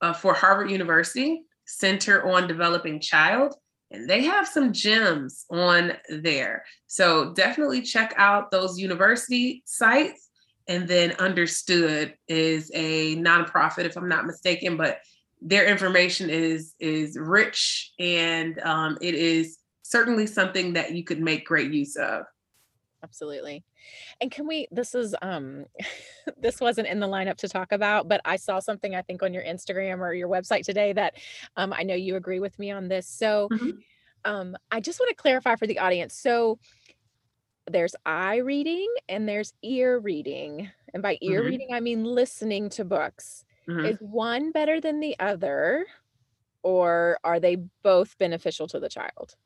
[0.00, 3.54] uh, for Harvard University, Center on Developing Child,
[3.90, 6.64] they have some gems on there.
[6.86, 10.28] So definitely check out those university sites.
[10.68, 15.00] And then Understood is a nonprofit, if I'm not mistaken, but
[15.42, 21.46] their information is is rich and um, it is certainly something that you could make
[21.46, 22.24] great use of
[23.02, 23.64] Absolutely.
[24.20, 25.66] And can we this is um
[26.38, 29.34] this wasn't in the lineup to talk about, but I saw something I think on
[29.34, 31.14] your Instagram or your website today that
[31.56, 33.08] um I know you agree with me on this.
[33.08, 33.82] So Mhm.
[34.24, 36.14] um I just want to clarify for the audience.
[36.14, 36.58] So
[37.66, 40.70] there's eye reading and there's ear reading.
[40.92, 41.44] And by ear Mhm.
[41.44, 43.44] reading I mean listening to books.
[43.66, 43.84] Mhm.
[43.86, 45.86] Is one better than the other
[46.62, 49.36] or are they both beneficial to the child?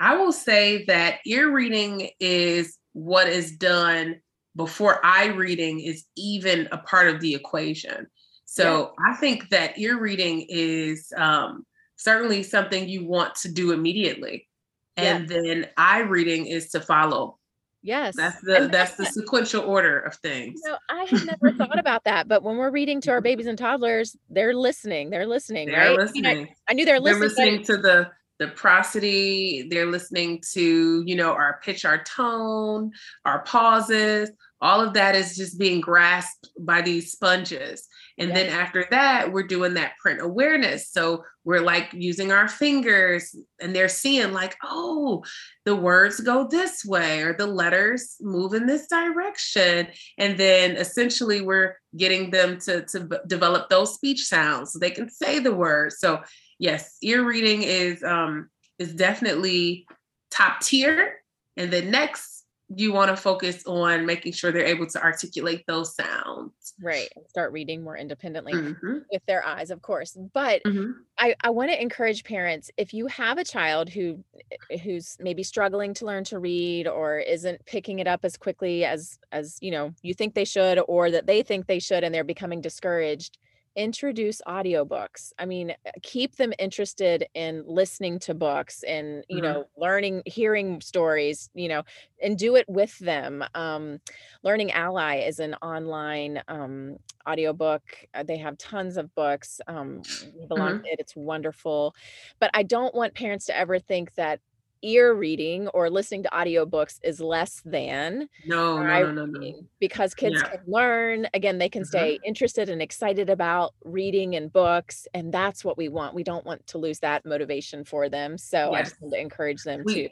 [0.00, 4.20] I will say that ear reading is what is done
[4.54, 8.06] before eye reading is even a part of the equation.
[8.46, 11.66] So I think that ear reading is um,
[11.96, 14.48] certainly something you want to do immediately.
[14.96, 17.38] And then eye reading is to follow.
[17.82, 18.16] Yes.
[18.16, 20.60] That's the And that's the sequential order of things.
[20.64, 22.28] No, I had never thought about that.
[22.28, 25.10] But when we're reading to our babies and toddlers, they're listening.
[25.10, 25.98] They're listening, They're right?
[26.00, 26.54] I mean, I- listening.
[26.68, 27.20] I, knew they're listening.
[27.20, 27.58] They're listening.
[27.58, 29.66] listening to the the prosody.
[29.70, 32.92] They're listening to, you know, our pitch, our tone,
[33.24, 34.30] our pauses.
[34.62, 37.86] All of that is just being grasped by these sponges.
[38.18, 40.88] And then after that, we're doing that print awareness.
[40.88, 45.22] So we're like using our fingers and they're seeing, like, oh,
[45.66, 49.88] the words go this way or the letters move in this direction.
[50.16, 55.10] And then essentially, we're getting them to, to develop those speech sounds so they can
[55.10, 55.98] say the words.
[55.98, 56.22] So,
[56.58, 59.86] yes, ear reading is um, is definitely
[60.30, 61.16] top tier.
[61.56, 62.36] And then next,
[62.68, 66.74] you want to focus on making sure they're able to articulate those sounds.
[66.82, 67.08] Right.
[67.28, 68.98] Start reading more independently mm-hmm.
[69.10, 70.16] with their eyes, of course.
[70.34, 70.92] But mm-hmm.
[71.16, 74.24] I, I want to encourage parents if you have a child who
[74.70, 78.84] eh, who's maybe struggling to learn to read or isn't picking it up as quickly
[78.84, 82.12] as as you know you think they should or that they think they should and
[82.14, 83.38] they're becoming discouraged
[83.76, 85.32] introduce audiobooks.
[85.38, 89.44] I mean uh, keep them interested in listening to books and you mm-hmm.
[89.44, 91.82] know learning hearing stories you know
[92.22, 93.44] and do it with them.
[93.54, 94.00] Um,
[94.42, 96.96] learning ally is an online um,
[97.28, 97.82] audiobook.
[98.14, 99.60] Uh, they have tons of books.
[99.66, 100.02] Um,
[100.48, 100.86] belong mm-hmm.
[100.86, 100.98] it.
[100.98, 101.94] It's wonderful.
[102.40, 104.40] But i don't want parents to ever think that
[104.82, 110.42] ear reading or listening to audiobooks is less than no, no, no, no, because kids
[110.42, 111.88] can learn again they can mm-hmm.
[111.88, 116.14] stay interested and excited about reading and books and that's what we want.
[116.14, 119.62] We don't want to lose that motivation for them so i just want to encourage
[119.62, 120.08] them too.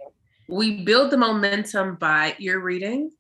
[0.49, 3.11] we build the momentum by ear reading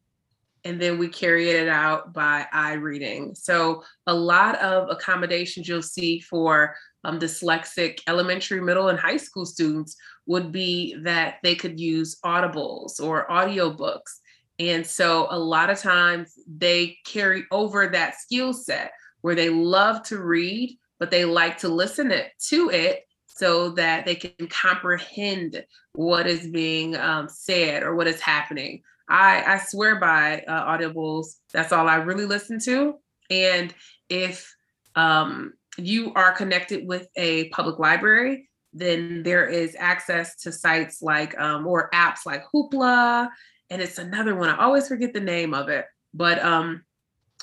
[0.65, 3.35] and then we carry it out by eye reading.
[3.35, 6.75] So a lot of accommodations you'll see for
[7.05, 9.97] um, dyslexic elementary, middle, and high school students
[10.27, 14.19] would be that they could use audibles or audiobooks.
[14.59, 20.03] And so a lot of times they carry over that skill set where they love
[20.05, 25.65] to read, but they like to listen it, to it so that they can comprehend
[25.95, 28.83] what is being um, said or what is happening.
[29.09, 31.37] I, I swear by uh, audibles.
[31.53, 32.95] That's all I really listen to.
[33.31, 33.75] And
[34.09, 34.55] if
[34.95, 41.39] um, you are connected with a public library, then there is access to sites like
[41.39, 43.29] um, or apps like Hoopla,
[43.71, 44.51] and it's another one.
[44.51, 46.85] I always forget the name of it, but um,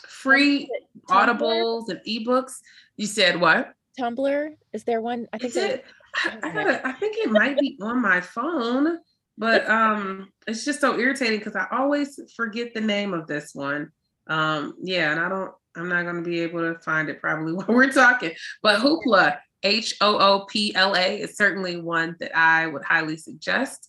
[0.08, 0.70] free
[1.10, 2.54] audibles and ebooks.
[2.98, 3.74] You said what?
[4.00, 5.28] Tumblr is there one?
[5.34, 5.86] I think it.
[6.16, 9.00] I, I, gotta, I think it might be on my phone,
[9.38, 13.92] but um, it's just so irritating because I always forget the name of this one.
[14.28, 17.54] Um, yeah, and I don't I'm not going to be able to find it probably
[17.54, 18.34] while we're talking.
[18.62, 23.18] But Hoopla, H O O P L A, is certainly one that I would highly
[23.18, 23.88] suggest.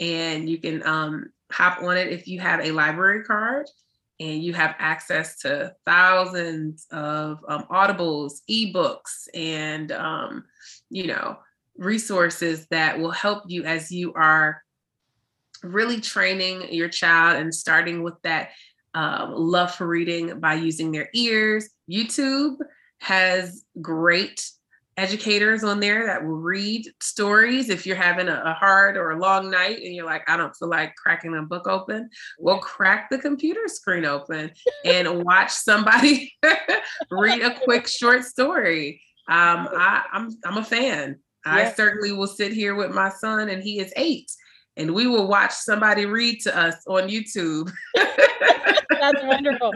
[0.00, 3.68] And you can um, hop on it if you have a library card
[4.20, 10.44] and you have access to thousands of um, audibles, ebooks, and um,
[10.90, 11.38] you know
[11.76, 14.62] resources that will help you as you are
[15.62, 18.50] really training your child and starting with that
[18.94, 21.68] um, love for reading by using their ears.
[21.90, 22.56] YouTube
[22.98, 24.48] has great
[24.96, 29.18] educators on there that will read stories if you're having a, a, hard or a
[29.18, 33.08] long night and you're like i don't feel like cracking a book open well crack
[33.08, 34.50] the computer screen open
[34.84, 36.30] and watch somebody
[37.10, 42.52] read a quick short story um, I, I'm, I'm a fan i certainly will sit
[42.52, 44.30] here with my son and he is eight
[44.76, 47.72] and we will watch somebody read to us on youtube
[49.02, 49.72] that's wonderful.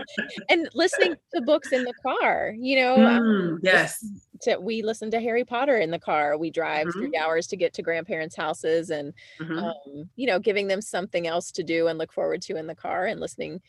[0.49, 2.95] And listening to books in the car, you know.
[2.95, 4.05] Um, mm, yes.
[4.43, 6.37] To, we listen to Harry Potter in the car.
[6.37, 6.99] We drive mm-hmm.
[6.99, 9.59] three hours to get to grandparents' houses, and mm-hmm.
[9.59, 12.74] um, you know, giving them something else to do and look forward to in the
[12.74, 13.61] car, and listening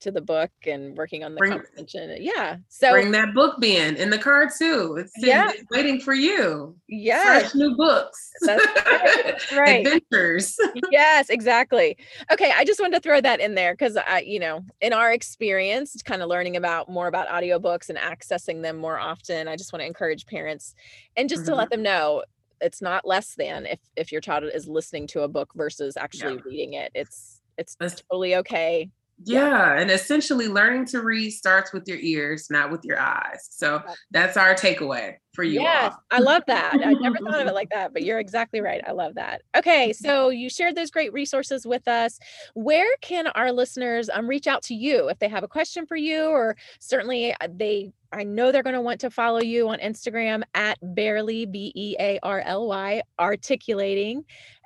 [0.00, 2.16] to the book and working on the bring, comprehension.
[2.20, 2.56] Yeah.
[2.68, 4.96] So bring that book bin in the car too.
[4.98, 5.50] It's, yeah.
[5.52, 6.76] It's waiting for you.
[6.88, 7.22] Yeah.
[7.22, 8.30] Fresh new books.
[8.40, 9.22] That's right.
[9.24, 9.86] That's right.
[9.86, 10.56] Adventures.
[10.90, 11.96] yes, exactly.
[12.32, 12.52] Okay.
[12.56, 15.96] I just wanted to throw that in there because I, you know, in our experience,
[16.02, 19.48] kind of learning about more about audiobooks and accessing them more often.
[19.48, 20.74] I just want to encourage parents
[21.16, 21.50] and just mm-hmm.
[21.50, 22.24] to let them know
[22.62, 26.34] it's not less than if if your child is listening to a book versus actually
[26.34, 26.42] yeah.
[26.44, 26.90] reading it.
[26.94, 28.90] It's it's That's, totally okay
[29.24, 33.48] yeah, and essentially learning to read starts with your ears, not with your eyes.
[33.50, 35.60] So that's our takeaway for you.
[35.60, 36.02] Yes, all.
[36.10, 36.74] I love that.
[36.74, 38.80] I never thought of it like that, but you're exactly right.
[38.86, 39.42] I love that.
[39.56, 42.18] Okay, so you shared those great resources with us.
[42.54, 45.96] Where can our listeners um, reach out to you if they have a question for
[45.96, 49.78] you, or certainly uh, they I know they're going to want to follow you on
[49.78, 54.24] Instagram at barely B E A R L Y articulating,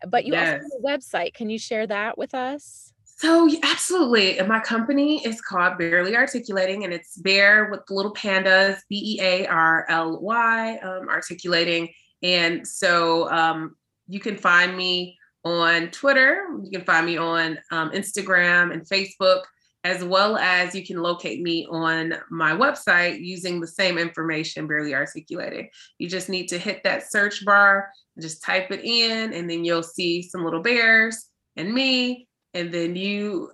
[0.09, 0.63] but you yes.
[0.63, 1.35] also have a website.
[1.35, 2.94] Can you share that with us?
[3.17, 4.39] So absolutely.
[4.39, 9.21] And my company is called Barely Articulating, and it's Bear with little pandas, B E
[9.23, 11.91] A R L Y, um, articulating.
[12.23, 13.77] And so um,
[14.09, 16.47] you can find me on Twitter.
[16.63, 19.43] You can find me on um, Instagram and Facebook,
[19.85, 24.95] as well as you can locate me on my website using the same information, barely
[24.95, 25.67] articulated.
[25.99, 27.91] You just need to hit that search bar,
[28.21, 32.27] just type it in, and then you'll see some little bears and me.
[32.55, 33.51] And then you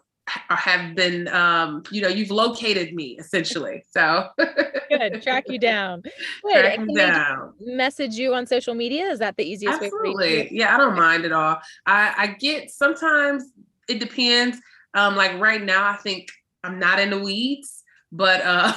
[0.48, 4.28] have been um you know you've located me essentially so.
[4.88, 6.02] Good track you down.
[6.42, 6.74] Good.
[6.74, 7.54] track down.
[7.60, 9.08] message you on social media?
[9.08, 10.14] Is that the easiest Absolutely.
[10.14, 11.58] way yeah i don't mind at all.
[11.86, 13.44] I i get sometimes
[13.88, 14.58] it depends
[14.94, 16.28] um like right now i think
[16.64, 17.82] i'm not in the weeds
[18.12, 18.72] but uh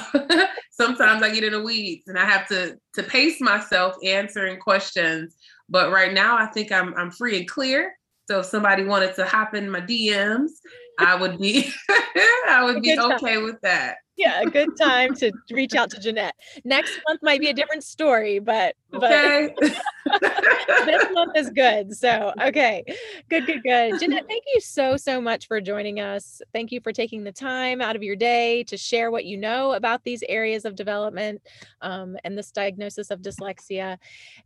[0.70, 5.36] sometimes i get in the weeds and i have to to pace myself answering questions
[5.68, 7.92] but right now i think i'm i'm free and clear
[8.28, 10.50] so if somebody wanted to hop in my dms
[10.98, 11.72] I would be
[12.48, 13.96] I would be okay with that.
[14.16, 16.36] Yeah, a good time to reach out to Jeanette.
[16.64, 19.52] Next month might be a different story, but okay.
[19.58, 19.74] But
[20.86, 21.96] this month is good.
[21.96, 22.84] So okay.
[23.28, 23.98] Good, good, good.
[23.98, 26.40] Jeanette, thank you so, so much for joining us.
[26.52, 29.72] Thank you for taking the time out of your day to share what you know
[29.72, 31.42] about these areas of development
[31.80, 33.98] um, and this diagnosis of dyslexia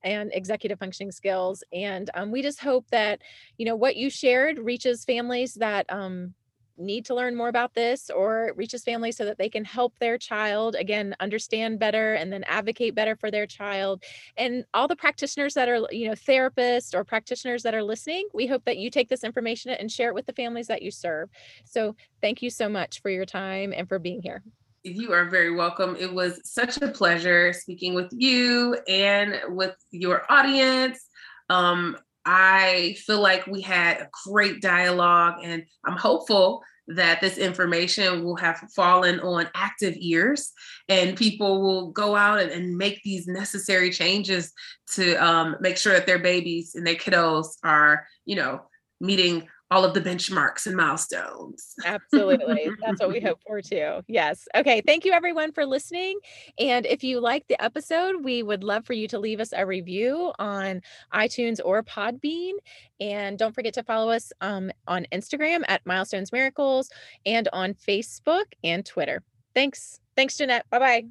[0.03, 1.63] and executive functioning skills.
[1.75, 3.21] And um, we just hope that,
[3.59, 6.33] you know, what you shared reaches families that um,
[6.79, 10.17] need to learn more about this or reaches families so that they can help their
[10.17, 14.03] child again understand better and then advocate better for their child
[14.37, 18.47] and all the practitioners that are you know therapists or practitioners that are listening we
[18.47, 21.29] hope that you take this information and share it with the families that you serve
[21.65, 24.43] so thank you so much for your time and for being here
[24.85, 25.97] you are very welcome.
[25.99, 31.05] It was such a pleasure speaking with you and with your audience.
[31.51, 38.25] Um, I feel like we had a great dialogue, and I'm hopeful that this information
[38.25, 40.53] will have fallen on active ears
[40.89, 44.53] and people will go out and, and make these necessary changes
[44.95, 48.63] to um, make sure that their babies and their kiddos are, you know,
[49.01, 51.75] meeting all of the benchmarks and milestones.
[51.85, 52.71] Absolutely.
[52.81, 54.01] That's what we hope for too.
[54.07, 54.49] Yes.
[54.55, 54.81] Okay.
[54.87, 56.19] Thank you everyone for listening.
[56.59, 59.67] And if you like the episode, we would love for you to leave us a
[59.67, 60.81] review on
[61.13, 62.53] iTunes or Podbean.
[63.01, 66.91] And don't forget to follow us um, on Instagram at Milestones Miracles
[67.27, 69.23] and on Facebook and Twitter.
[69.55, 70.01] Thanks.
[70.17, 70.65] Thanks, Jeanette.
[70.71, 71.05] Bye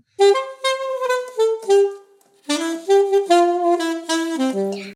[4.47, 4.93] bye.